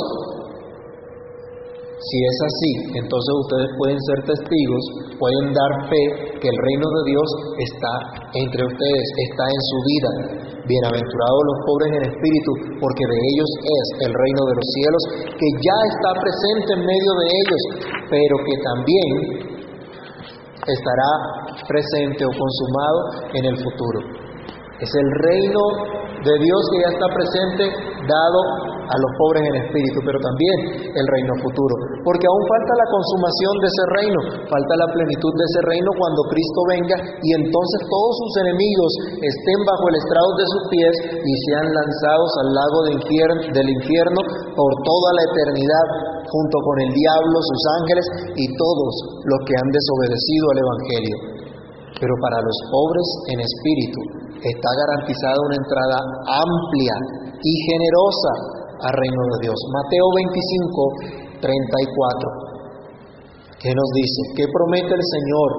Si 1.99 2.15
es 2.15 2.37
así, 2.47 2.71
entonces 2.95 3.33
ustedes 3.43 3.69
pueden 3.75 3.99
ser 3.99 4.19
testigos, 4.23 4.83
pueden 5.19 5.51
dar 5.51 5.71
fe 5.91 6.03
que 6.39 6.47
el 6.47 6.55
reino 6.55 6.87
de 6.95 7.03
Dios 7.11 7.27
está 7.59 7.93
entre 8.39 8.63
ustedes, 8.63 9.05
está 9.27 9.43
en 9.43 9.61
su 9.67 9.77
vida. 9.83 10.11
Bienaventurados 10.63 11.41
los 11.43 11.59
pobres 11.67 11.91
en 11.99 12.03
espíritu, 12.07 12.51
porque 12.79 13.03
de 13.03 13.19
ellos 13.35 13.51
es 13.51 13.85
el 14.07 14.13
reino 14.15 14.41
de 14.47 14.55
los 14.55 14.67
cielos, 14.79 15.03
que 15.27 15.49
ya 15.59 15.77
está 15.91 16.11
presente 16.23 16.69
en 16.71 16.81
medio 16.87 17.11
de 17.19 17.27
ellos, 17.35 17.63
pero 18.07 18.35
que 18.47 18.55
también 18.63 19.11
estará 20.71 21.11
presente 21.67 22.23
o 22.23 22.31
consumado 22.31 22.99
en 23.35 23.43
el 23.43 23.57
futuro. 23.59 23.99
Es 24.79 24.91
el 24.95 25.09
reino 25.27 25.63
de 26.23 26.35
Dios 26.47 26.61
que 26.71 26.79
ya 26.79 26.95
está 26.95 27.07
presente, 27.11 27.63
dado 28.07 28.78
a 28.89 28.95
los 28.97 29.11
pobres 29.21 29.45
en 29.45 29.55
espíritu, 29.61 29.97
pero 30.01 30.17
también 30.17 30.57
el 30.89 31.05
reino 31.13 31.33
futuro. 31.45 31.73
Porque 32.01 32.25
aún 32.25 32.43
falta 32.49 32.73
la 32.73 32.89
consumación 32.89 33.53
de 33.61 33.67
ese 33.69 33.85
reino, 34.01 34.19
falta 34.49 34.73
la 34.81 34.89
plenitud 34.89 35.33
de 35.37 35.45
ese 35.45 35.61
reino 35.69 35.89
cuando 35.93 36.21
Cristo 36.33 36.61
venga 36.73 36.97
y 37.21 37.29
entonces 37.37 37.79
todos 37.85 38.13
sus 38.17 38.33
enemigos 38.49 38.91
estén 39.21 39.59
bajo 39.61 39.85
el 39.93 39.97
estrado 40.01 40.31
de 40.41 40.45
sus 40.49 40.63
pies 40.73 40.93
y 41.21 41.33
sean 41.49 41.67
lanzados 41.69 42.31
al 42.41 42.49
lago 42.49 42.79
del 42.89 43.67
infierno 43.69 44.21
por 44.57 44.71
toda 44.81 45.09
la 45.13 45.23
eternidad, 45.29 45.87
junto 46.25 46.57
con 46.65 46.77
el 46.81 46.91
diablo, 46.93 47.37
sus 47.45 47.63
ángeles 47.81 48.05
y 48.41 48.45
todos 48.57 48.93
los 49.21 49.39
que 49.45 49.53
han 49.53 49.69
desobedecido 49.69 50.45
al 50.49 50.59
Evangelio. 50.65 51.17
Pero 51.93 52.13
para 52.21 52.41
los 52.41 52.57
pobres 52.73 53.07
en 53.33 53.39
espíritu 53.43 54.01
está 54.39 54.69
garantizada 54.81 55.35
una 55.35 55.57
entrada 55.61 55.97
amplia 56.41 56.95
y 57.43 57.53
generosa 57.69 58.58
al 58.81 58.93
reino 58.95 59.21
de 59.35 59.37
Dios. 59.43 59.59
Mateo 59.75 60.07
25, 60.15 61.41
34. 61.41 62.49
¿Qué 63.59 63.71
nos 63.75 63.89
dice? 63.91 64.19
¿Qué 64.35 64.45
promete 64.47 64.93
el 64.95 65.03
Señor 65.03 65.49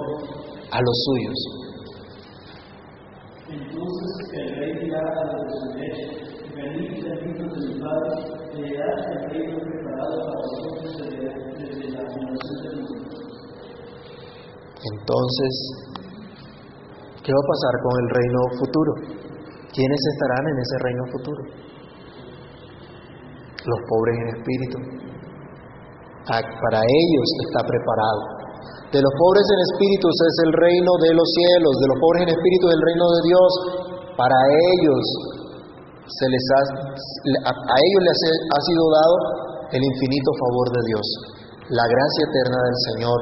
a 0.72 0.78
los 0.80 0.96
suyos? 1.04 1.38
Entonces 3.50 4.14
el 4.33 4.48
rey 4.56 4.72
dirá 4.85 5.02
a 5.04 5.24
los 5.26 5.42
de 5.42 5.52
su 5.52 5.66
derecha, 5.74 6.06
venid 6.54 7.02
benditos 7.04 7.50
de 7.50 7.68
mi 7.68 7.74
Padre, 7.83 8.12
heredad 8.56 8.96
el 9.11 9.30
reino 9.30 9.59
preparado 9.59 10.16
para 10.24 10.37
vosotros 10.40 10.96
desde 11.59 11.90
la 11.92 12.02
fundación 12.09 12.56
del 12.62 12.76
mundo. 12.80 13.11
Entonces, 14.80 15.52
¿qué 17.20 17.33
va 17.35 17.40
a 17.42 17.50
pasar 17.52 17.74
con 17.85 17.94
el 18.00 18.09
reino 18.16 18.40
futuro? 18.61 18.92
¿Quiénes 19.74 20.00
estarán 20.14 20.44
en 20.48 20.59
ese 20.59 20.76
reino 20.80 21.04
futuro? 21.12 21.42
Los 23.66 23.80
pobres 23.88 24.14
en 24.16 24.28
espíritu. 24.40 24.76
Para 26.30 26.80
ellos 26.84 27.26
está 27.48 27.60
preparado. 27.66 28.40
De 28.90 29.00
los 29.00 29.14
pobres 29.18 29.46
en 29.46 29.60
espíritu 29.70 30.06
es 30.10 30.36
el 30.46 30.52
reino 30.52 30.92
de 31.02 31.14
los 31.14 31.28
cielos, 31.30 31.72
de 31.78 31.88
los 31.90 31.98
pobres 32.02 32.20
en 32.26 32.30
espíritu 32.34 32.64
es 32.68 32.74
el 32.74 32.84
reino 32.86 33.06
de 33.06 33.20
Dios. 33.30 33.50
Para 34.18 34.38
ellos 34.50 35.02
se 36.10 36.26
les 36.26 36.44
ha, 36.50 36.60
a 37.46 37.76
ellos 37.78 38.02
les 38.02 38.18
ha 38.50 38.60
sido 38.66 38.84
dado 38.90 39.14
el 39.70 39.82
infinito 39.82 40.30
favor 40.34 40.66
de 40.74 40.82
Dios, 40.90 41.06
la 41.70 41.86
gracia 41.86 42.22
eterna 42.26 42.58
del 42.58 42.78
Señor, 42.90 43.18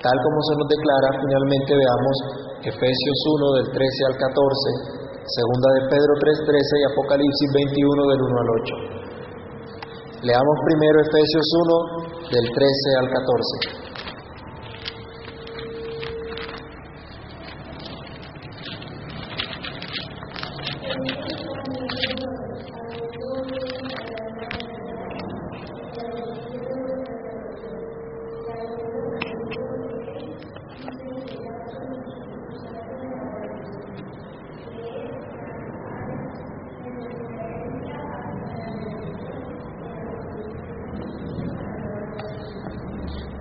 tal 0.00 0.16
como 0.16 0.38
se 0.48 0.54
nos 0.56 0.68
declara 0.72 1.08
finalmente 1.20 1.70
veamos 1.76 2.16
Efesios 2.64 3.18
1 3.36 3.52
del 3.60 3.68
13 3.76 4.08
al 4.08 4.16
14, 4.16 5.02
segunda 5.28 5.68
de 5.76 5.82
Pedro 5.92 6.12
3:13 6.24 6.56
y 6.56 6.84
Apocalipsis 6.96 7.48
21 7.52 8.08
del 8.08 8.20
1 8.22 8.40
al 8.40 8.50
8. 8.96 9.01
Leamos 10.22 10.56
primero 10.70 11.02
Efesios 11.02 11.46
1 11.66 12.30
del 12.30 12.46
13 12.54 12.62
al 13.02 13.08
14. 13.10 13.91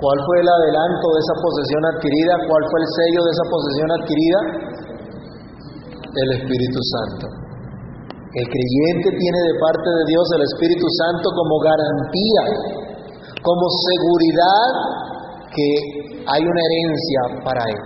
¿Cuál 0.02 0.18
fue 0.26 0.42
el 0.42 0.50
adelanto 0.50 1.06
de 1.14 1.20
esa 1.22 1.36
posesión 1.38 1.84
adquirida? 1.94 2.34
¿Cuál 2.50 2.64
fue 2.74 2.78
el 2.82 2.90
sello 2.90 3.22
de 3.22 3.32
esa 3.38 3.46
posesión 3.54 3.90
adquirida? 4.02 4.40
El 6.10 6.30
Espíritu 6.42 6.80
Santo. 6.90 7.26
El 8.34 8.46
creyente 8.50 9.10
tiene 9.14 9.40
de 9.46 9.56
parte 9.62 9.90
de 9.94 10.04
Dios 10.10 10.26
el 10.34 10.44
Espíritu 10.50 10.88
Santo 11.06 11.30
como 11.38 11.54
garantía, 11.62 12.44
como 13.46 13.66
seguridad 13.94 14.70
que 15.54 15.70
hay 16.26 16.42
una 16.50 16.62
herencia 16.66 17.22
para 17.46 17.62
él, 17.70 17.82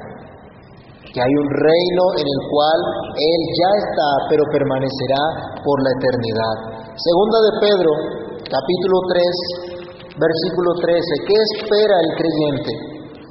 que 1.12 1.20
hay 1.20 1.34
un 1.36 1.50
reino 1.52 2.04
en 2.16 2.28
el 2.32 2.42
cual 2.48 2.80
él 3.12 3.42
ya 3.60 3.72
está, 3.90 4.10
pero 4.32 4.44
permanecerá 4.56 5.60
por 5.66 5.84
la 5.84 5.92
eternidad. 6.00 6.56
Segunda 6.96 7.38
de 7.44 7.52
Pedro, 7.60 7.92
capítulo 8.48 8.98
3, 9.12 9.75
versículo 10.16 10.70
13. 10.80 11.28
¿Qué 11.28 11.38
espera 11.52 11.96
el 12.00 12.12
creyente? 12.16 12.72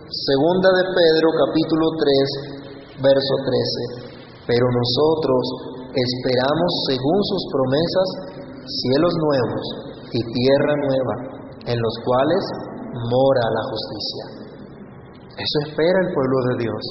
Segunda 0.04 0.68
de 0.68 0.84
Pedro, 0.92 1.26
capítulo 1.48 1.86
3, 1.96 3.00
verso 3.00 3.34
13. 4.04 4.12
Pero 4.44 4.66
nosotros 4.68 5.42
esperamos, 5.96 6.70
según 6.92 7.18
sus 7.24 7.42
promesas, 7.48 8.08
cielos 8.68 9.14
nuevos 9.16 9.64
y 10.12 10.20
tierra 10.20 10.74
nueva, 10.84 11.14
en 11.72 11.78
los 11.80 11.94
cuales 12.04 12.42
mora 13.08 13.44
la 13.48 13.64
justicia. 13.72 14.24
Eso 15.40 15.56
espera 15.66 15.98
el 16.04 16.10
pueblo 16.12 16.38
de 16.52 16.54
Dios. 16.68 16.82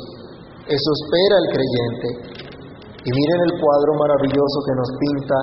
Eso 0.73 0.89
espera 1.05 1.35
el 1.37 1.47
creyente. 1.53 2.09
Y 3.05 3.09
miren 3.13 3.39
el 3.45 3.53
cuadro 3.61 3.91
maravilloso 3.99 4.57
que 4.65 4.75
nos 4.75 4.89
pinta 4.97 5.37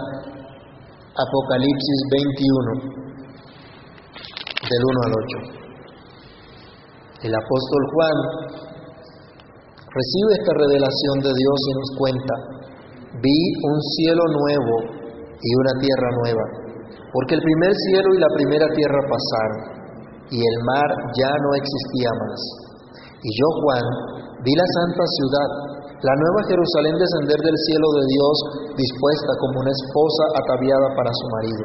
Apocalipsis 1.14 2.00
21 2.10 3.00
del 4.70 4.82
1 4.86 5.00
al 5.02 5.14
8. 5.18 5.60
El 7.26 7.34
apóstol 7.34 7.82
Juan 7.90 8.18
recibe 9.90 10.30
esta 10.38 10.54
revelación 10.54 11.16
de 11.26 11.32
Dios 11.34 11.58
y 11.58 11.72
nos 11.74 11.90
cuenta, 11.98 12.34
vi 13.18 13.38
un 13.66 13.78
cielo 13.98 14.24
nuevo 14.30 14.74
y 15.42 15.50
una 15.58 15.74
tierra 15.82 16.10
nueva, 16.22 16.44
porque 17.10 17.34
el 17.34 17.42
primer 17.42 17.72
cielo 17.90 18.08
y 18.14 18.18
la 18.22 18.30
primera 18.38 18.66
tierra 18.70 19.02
pasaron, 19.10 19.60
y 20.30 20.38
el 20.38 20.56
mar 20.62 20.88
ya 21.18 21.32
no 21.34 21.50
existía 21.58 22.10
más. 22.22 22.40
Y 23.20 23.28
yo, 23.34 23.46
Juan, 23.66 23.84
vi 24.46 24.54
la 24.54 24.68
santa 24.80 25.04
ciudad, 25.04 25.50
la 26.00 26.14
nueva 26.14 26.40
Jerusalén 26.46 26.94
descender 26.96 27.40
del 27.42 27.58
cielo 27.66 27.88
de 27.98 28.04
Dios, 28.06 28.36
dispuesta 28.78 29.32
como 29.42 29.60
una 29.66 29.74
esposa 29.74 30.24
ataviada 30.38 30.88
para 30.96 31.10
su 31.12 31.26
marido. 31.34 31.64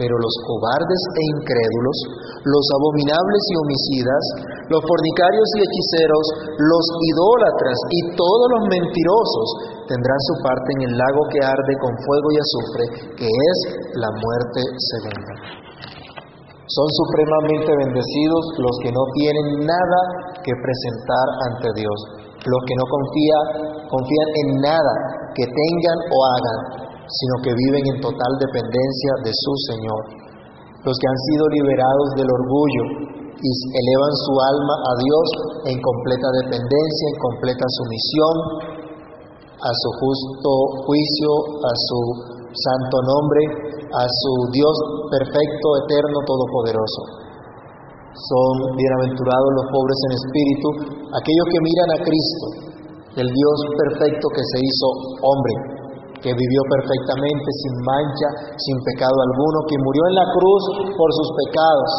Pero 0.00 0.14
los 0.16 0.34
cobardes 0.48 1.02
e 1.04 1.22
incrédulos, 1.36 1.96
los 2.48 2.64
abominables 2.80 3.42
y 3.44 3.54
homicidas, 3.60 4.24
los 4.72 4.80
fornicarios 4.80 5.48
y 5.52 5.58
hechiceros, 5.68 6.26
los 6.56 6.84
idólatras 7.12 7.78
y 7.92 8.00
todos 8.16 8.46
los 8.56 8.62
mentirosos 8.72 9.48
tendrán 9.92 10.20
su 10.32 10.34
parte 10.40 10.68
en 10.80 10.80
el 10.88 10.94
lago 10.96 11.22
que 11.28 11.44
arde 11.44 11.74
con 11.76 11.92
fuego 12.08 12.28
y 12.32 12.36
azufre, 12.40 12.84
que 13.20 13.28
es 13.28 13.56
la 14.00 14.10
muerte 14.16 14.60
segunda. 14.96 15.62
Son 16.72 16.88
supremamente 16.88 17.68
bendecidos 17.68 18.42
los 18.64 18.74
que 18.80 18.92
no 18.96 19.04
tienen 19.12 19.68
nada 19.68 20.00
que 20.40 20.56
presentar 20.56 21.26
ante 21.52 21.68
Dios, 21.76 21.98
los 22.48 22.62
que 22.64 22.74
no 22.80 22.86
confían, 22.88 23.44
confían 23.92 24.28
en 24.40 24.48
nada 24.64 24.94
que 25.36 25.44
tengan 25.44 25.98
o 26.08 26.16
hagan, 26.32 26.81
sino 27.12 27.34
que 27.44 27.52
viven 27.52 27.84
en 27.92 27.98
total 28.00 28.32
dependencia 28.40 29.12
de 29.24 29.32
su 29.32 29.52
Señor. 29.68 30.02
Los 30.82 30.96
que 30.96 31.08
han 31.08 31.20
sido 31.28 31.44
liberados 31.52 32.08
del 32.16 32.30
orgullo 32.32 32.84
y 33.36 33.50
elevan 33.52 34.14
su 34.22 34.34
alma 34.38 34.74
a 34.86 34.92
Dios 35.02 35.26
en 35.68 35.76
completa 35.82 36.28
dependencia, 36.46 37.06
en 37.10 37.18
completa 37.20 37.66
sumisión 37.68 38.34
a 39.62 39.70
su 39.70 39.88
justo 40.02 40.50
juicio, 40.86 41.30
a 41.62 41.72
su 41.86 42.00
santo 42.50 42.96
nombre, 43.06 43.42
a 43.94 44.04
su 44.08 44.32
Dios 44.50 44.76
perfecto, 45.10 45.66
eterno, 45.86 46.18
todopoderoso. 46.26 47.02
Son 48.12 48.76
bienaventurados 48.76 49.50
los 49.54 49.66
pobres 49.70 49.98
en 50.06 50.12
espíritu, 50.18 50.68
aquellos 51.14 51.46
que 51.48 51.60
miran 51.62 51.90
a 51.94 52.02
Cristo, 52.02 52.46
el 53.22 53.28
Dios 53.30 53.56
perfecto 53.78 54.26
que 54.34 54.44
se 54.44 54.58
hizo 54.60 54.86
hombre, 55.22 55.81
que 56.22 56.30
vivió 56.30 56.60
perfectamente, 56.70 57.48
sin 57.66 57.74
mancha, 57.82 58.28
sin 58.54 58.76
pecado 58.86 59.12
alguno, 59.12 59.66
que 59.66 59.76
murió 59.82 60.02
en 60.06 60.16
la 60.22 60.26
cruz 60.30 60.62
por 60.94 61.08
sus 61.10 61.28
pecados. 61.44 61.90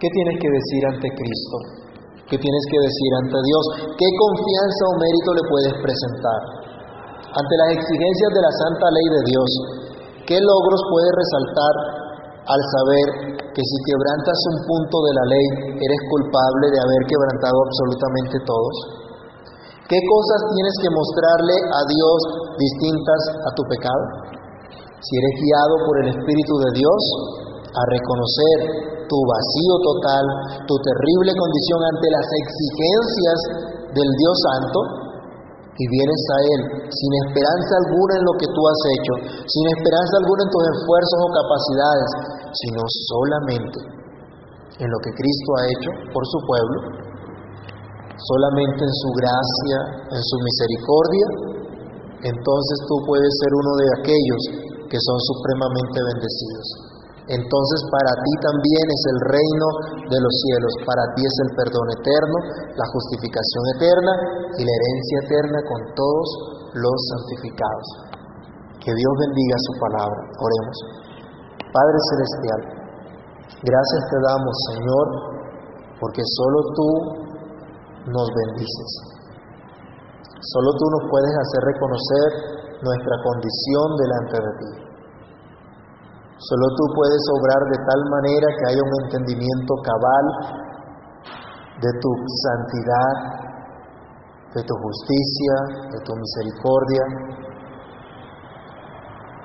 ¿Qué 0.00 0.08
tienes 0.08 0.36
que 0.40 0.48
decir 0.48 0.82
ante 0.88 1.08
Cristo? 1.12 1.56
¿Qué 2.28 2.36
tienes 2.40 2.64
que 2.72 2.80
decir 2.80 3.10
ante 3.24 3.38
Dios? 3.40 3.64
¿Qué 3.96 4.08
confianza 4.16 4.82
o 4.88 4.94
mérito 5.00 5.30
le 5.36 5.44
puedes 5.48 5.74
presentar? 5.80 6.40
Ante 7.28 7.54
las 7.60 7.70
exigencias 7.76 8.30
de 8.32 8.42
la 8.44 8.52
santa 8.52 8.86
ley 8.88 9.06
de 9.12 9.22
Dios, 9.28 9.50
¿qué 10.24 10.36
logros 10.40 10.80
puedes 10.88 11.12
resaltar 11.12 11.74
al 12.48 12.62
saber 12.72 13.06
que 13.52 13.60
si 13.64 13.76
quebrantas 13.84 14.38
un 14.56 14.58
punto 14.64 14.96
de 15.04 15.12
la 15.12 15.24
ley, 15.28 15.46
eres 15.76 16.00
culpable 16.08 16.66
de 16.72 16.80
haber 16.80 17.02
quebrantado 17.04 17.58
absolutamente 17.64 18.36
todos? 18.48 19.07
¿Qué 19.88 19.96
cosas 20.04 20.40
tienes 20.52 20.76
que 20.84 20.92
mostrarle 20.92 21.56
a 21.64 21.80
Dios 21.88 22.18
distintas 22.60 23.20
a 23.40 23.50
tu 23.56 23.64
pecado? 23.72 24.04
Si 25.00 25.12
eres 25.16 25.34
guiado 25.40 25.74
por 25.88 25.94
el 26.04 26.08
Espíritu 26.12 26.54
de 26.60 26.70
Dios 26.76 27.00
a 27.72 27.82
reconocer 27.96 28.56
tu 29.08 29.16
vacío 29.16 29.74
total, 29.80 30.24
tu 30.68 30.76
terrible 30.84 31.32
condición 31.32 31.80
ante 31.88 32.08
las 32.12 32.28
exigencias 32.28 33.38
del 33.96 34.10
Dios 34.12 34.36
Santo, 34.44 34.78
y 35.78 35.84
vienes 35.88 36.22
a 36.36 36.38
Él 36.52 36.60
sin 36.90 37.12
esperanza 37.24 37.72
alguna 37.88 38.12
en 38.20 38.24
lo 38.28 38.34
que 38.36 38.50
tú 38.50 38.60
has 38.68 38.82
hecho, 38.92 39.12
sin 39.40 39.64
esperanza 39.72 40.14
alguna 40.20 40.42
en 40.44 40.52
tus 40.52 40.64
esfuerzos 40.74 41.18
o 41.22 41.28
capacidades, 41.32 42.10
sino 42.60 42.82
solamente 43.08 43.78
en 44.84 44.88
lo 44.90 44.98
que 45.00 45.16
Cristo 45.16 45.48
ha 45.56 45.64
hecho 45.64 45.90
por 46.12 46.22
su 46.28 46.38
pueblo, 46.44 47.07
solamente 48.18 48.82
en 48.82 48.94
su 48.98 49.10
gracia, 49.14 49.78
en 50.10 50.22
su 50.22 50.36
misericordia, 50.42 51.26
entonces 52.26 52.76
tú 52.90 52.94
puedes 53.06 53.30
ser 53.30 53.52
uno 53.54 53.72
de 53.78 53.88
aquellos 54.02 54.42
que 54.90 54.98
son 54.98 55.18
supremamente 55.22 55.98
bendecidos. 56.02 56.66
Entonces 57.28 57.80
para 57.92 58.12
ti 58.24 58.32
también 58.40 58.86
es 58.88 59.02
el 59.04 59.18
reino 59.28 59.68
de 60.08 60.18
los 60.18 60.34
cielos, 60.48 60.72
para 60.88 61.04
ti 61.12 61.22
es 61.28 61.36
el 61.44 61.50
perdón 61.60 61.86
eterno, 62.00 62.36
la 62.72 62.86
justificación 62.88 63.64
eterna 63.76 64.12
y 64.56 64.62
la 64.64 64.72
herencia 64.72 65.18
eterna 65.28 65.58
con 65.68 65.80
todos 65.92 66.28
los 66.72 66.98
santificados. 67.12 67.86
Que 68.80 68.96
Dios 68.96 69.14
bendiga 69.20 69.56
su 69.60 69.72
palabra. 69.76 70.20
Oremos. 70.40 70.76
Padre 71.68 71.98
Celestial, 72.16 72.60
gracias 73.60 74.02
te 74.08 74.18
damos, 74.24 74.54
Señor, 74.72 75.06
porque 76.00 76.24
solo 76.24 76.58
tú 76.72 77.27
nos 78.06 78.28
bendices. 78.30 78.90
Solo 80.38 80.70
tú 80.78 80.84
nos 80.86 81.04
puedes 81.10 81.34
hacer 81.34 81.60
reconocer 81.66 82.28
nuestra 82.78 83.14
condición 83.26 83.86
delante 83.98 84.36
de 84.38 84.52
ti. 84.58 84.70
Solo 86.38 86.66
tú 86.78 86.84
puedes 86.94 87.22
obrar 87.34 87.62
de 87.66 87.78
tal 87.82 88.00
manera 88.14 88.46
que 88.54 88.64
haya 88.70 88.82
un 88.86 88.94
entendimiento 89.02 89.72
cabal 89.82 90.26
de 91.82 91.90
tu 91.98 92.10
santidad, 92.46 93.14
de 94.54 94.62
tu 94.62 94.74
justicia, 94.78 95.54
de 95.90 95.98
tu 96.06 96.12
misericordia 96.14 97.02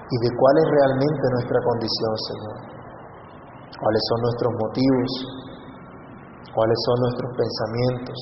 y 0.06 0.16
de 0.22 0.30
cuál 0.38 0.56
es 0.62 0.68
realmente 0.70 1.24
nuestra 1.34 1.60
condición, 1.66 2.14
Señor. 2.30 2.58
Cuáles 3.82 4.04
son 4.10 4.20
nuestros 4.22 4.54
motivos, 4.62 5.10
cuáles 6.54 6.80
son 6.86 6.98
nuestros 7.02 7.32
pensamientos, 7.38 8.18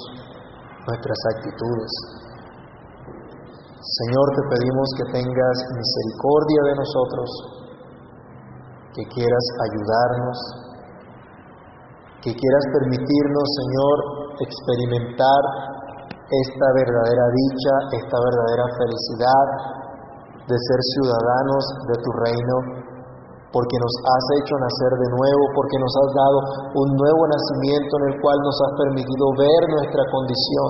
nuestras 0.87 1.19
actitudes. 1.35 1.91
Señor, 3.81 4.25
te 4.35 4.43
pedimos 4.55 4.87
que 4.97 5.05
tengas 5.11 5.57
misericordia 5.75 6.61
de 6.63 6.73
nosotros, 6.79 7.29
que 8.95 9.03
quieras 9.09 9.45
ayudarnos, 9.67 10.37
que 12.21 12.31
quieras 12.31 12.65
permitirnos, 12.71 13.45
Señor, 13.57 13.97
experimentar 14.39 15.43
esta 16.31 16.67
verdadera 16.77 17.25
dicha, 17.35 17.73
esta 17.99 18.17
verdadera 18.21 18.65
felicidad 18.79 19.47
de 20.47 20.55
ser 20.55 20.79
ciudadanos 20.95 21.63
de 21.89 21.95
tu 21.99 22.09
reino, 22.23 22.55
porque 23.51 23.77
nos 23.83 23.93
has 23.99 24.25
hecho 24.39 24.55
nacer 24.63 24.91
de 24.95 25.09
nuevo, 25.11 25.43
porque 25.51 25.77
nos 25.83 25.91
has 25.91 26.09
dado 26.15 26.37
un 26.71 26.89
nuevo 26.95 27.21
nacimiento 27.27 27.93
en 27.99 28.03
el 28.11 28.15
cual 28.23 28.37
nos 28.39 28.57
has 28.63 28.73
permitido 28.79 29.25
ver 29.35 29.61
nuestra 29.75 30.03
condición, 30.07 30.69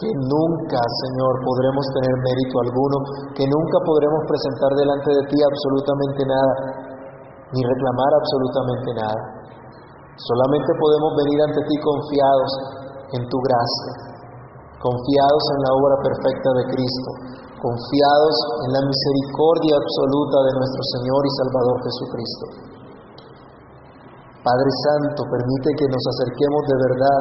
que 0.00 0.08
nunca, 0.08 0.80
Señor, 0.80 1.32
podremos 1.44 1.84
tener 1.92 2.14
mérito 2.24 2.54
alguno, 2.64 2.96
que 3.36 3.44
nunca 3.44 3.78
podremos 3.84 4.22
presentar 4.30 4.70
delante 4.78 5.10
de 5.10 5.22
ti 5.28 5.38
absolutamente 5.42 6.22
nada, 6.24 6.54
ni 7.52 7.60
reclamar 7.60 8.12
absolutamente 8.16 8.90
nada. 8.94 9.22
Solamente 10.16 10.70
podemos 10.78 11.10
venir 11.18 11.38
ante 11.50 11.60
ti 11.68 11.76
confiados 11.84 12.52
en 13.18 13.22
tu 13.28 13.38
gracia, 13.42 13.92
confiados 14.80 15.44
en 15.52 15.60
la 15.66 15.70
obra 15.76 15.96
perfecta 16.00 16.50
de 16.58 16.64
Cristo, 16.78 17.10
confiados 17.58 18.36
en 18.66 18.70
la 18.70 18.82
misericordia 18.86 19.74
absoluta 19.78 20.38
de 20.46 20.52
nuestro 20.58 20.82
Señor 20.94 21.22
y 21.26 21.32
Salvador 21.42 21.76
Jesucristo. 21.82 22.44
Padre 24.46 24.70
Santo, 24.86 25.20
permite 25.26 25.68
que 25.76 25.86
nos 25.90 26.04
acerquemos 26.08 26.62
de 26.70 26.76
verdad 26.88 27.20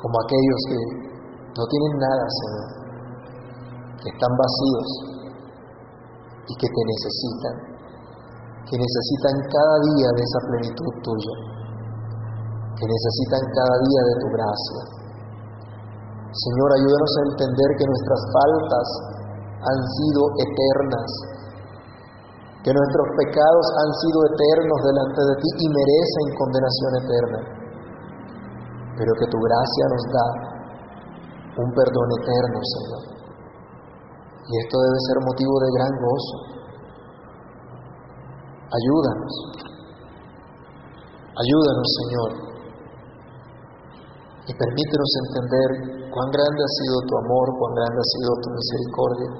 como 0.00 0.16
aquellos 0.24 0.60
que 0.72 0.80
no 1.52 1.64
tienen 1.68 1.94
nada, 2.00 2.24
Señor, 2.24 2.68
que 4.00 4.08
están 4.08 4.32
vacíos 4.32 4.88
y 6.48 6.52
que 6.56 6.68
te 6.72 6.82
necesitan, 6.88 7.56
que 8.64 8.76
necesitan 8.80 9.34
cada 9.52 9.76
día 9.92 10.08
de 10.16 10.22
esa 10.24 10.40
plenitud 10.48 10.92
tuya, 11.04 11.36
que 12.80 12.86
necesitan 12.88 13.42
cada 13.52 13.76
día 13.84 14.02
de 14.08 14.14
tu 14.24 14.28
gracia. 14.32 14.99
Señor, 16.30 16.70
ayúdanos 16.78 17.10
a 17.10 17.26
entender 17.34 17.70
que 17.74 17.90
nuestras 17.90 18.22
faltas 18.30 18.86
han 19.66 19.80
sido 19.82 20.22
eternas, 20.38 21.10
que 22.62 22.70
nuestros 22.70 23.06
pecados 23.18 23.66
han 23.82 23.90
sido 23.98 24.18
eternos 24.30 24.80
delante 24.86 25.20
de 25.26 25.34
ti 25.42 25.50
y 25.58 25.66
merecen 25.74 26.26
condenación 26.38 26.92
eterna, 27.02 27.40
pero 28.94 29.10
que 29.18 29.26
tu 29.26 29.38
gracia 29.42 29.84
nos 29.90 30.04
da 30.14 30.26
un 31.66 31.68
perdón 31.74 32.08
eterno, 32.22 32.58
Señor. 32.62 33.02
Y 34.46 34.52
esto 34.54 34.76
debe 34.86 34.98
ser 35.10 35.18
motivo 35.26 35.54
de 35.66 35.70
gran 35.74 35.92
gozo. 35.98 36.36
Ayúdanos. 38.70 39.34
Ayúdanos, 41.42 41.88
Señor. 41.98 42.49
Y 44.48 44.52
permítenos 44.56 45.10
entender 45.28 45.68
cuán 46.10 46.28
grande 46.32 46.60
ha 46.64 46.72
sido 46.80 46.96
tu 47.04 47.14
amor, 47.18 47.46
cuán 47.60 47.72
grande 47.76 47.98
ha 48.00 48.08
sido 48.08 48.30
tu 48.40 48.48
misericordia. 48.56 49.30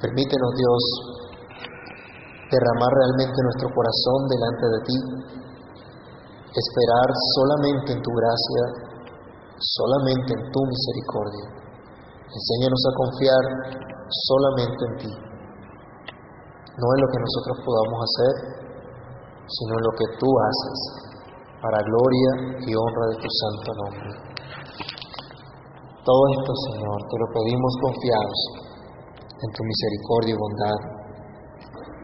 Permítenos, 0.00 0.50
Dios, 0.56 0.82
derramar 2.50 2.90
realmente 2.90 3.36
nuestro 3.46 3.68
corazón 3.70 4.18
delante 4.26 4.66
de 4.66 4.80
ti, 4.88 4.98
esperar 6.50 7.08
solamente 7.36 7.88
en 7.94 8.00
tu 8.02 8.10
gracia, 8.10 8.64
solamente 9.54 10.30
en 10.34 10.42
tu 10.50 10.60
misericordia. 10.66 11.46
Enséñanos 12.26 12.82
a 12.86 12.92
confiar 12.96 13.44
solamente 14.30 14.82
en 14.88 14.94
ti, 14.98 15.12
no 16.74 16.86
en 16.90 17.00
lo 17.00 17.08
que 17.12 17.20
nosotros 17.22 17.56
podamos 17.62 17.98
hacer, 18.02 18.34
sino 19.46 19.72
en 19.78 19.82
lo 19.84 19.92
que 19.94 20.06
tú 20.18 20.26
haces, 20.26 21.09
para 21.60 21.78
gloria 21.84 22.30
y 22.64 22.70
honra 22.74 23.04
de 23.12 23.16
tu 23.20 23.28
santo 23.28 23.68
nombre. 23.84 24.10
Todo 26.04 26.22
esto, 26.32 26.52
Señor, 26.72 26.98
te 27.08 27.16
lo 27.20 27.26
pedimos 27.36 27.72
confiados 27.84 28.40
en 29.40 29.50
tu 29.52 29.62
misericordia 29.64 30.34
y 30.34 30.40
bondad 30.40 30.99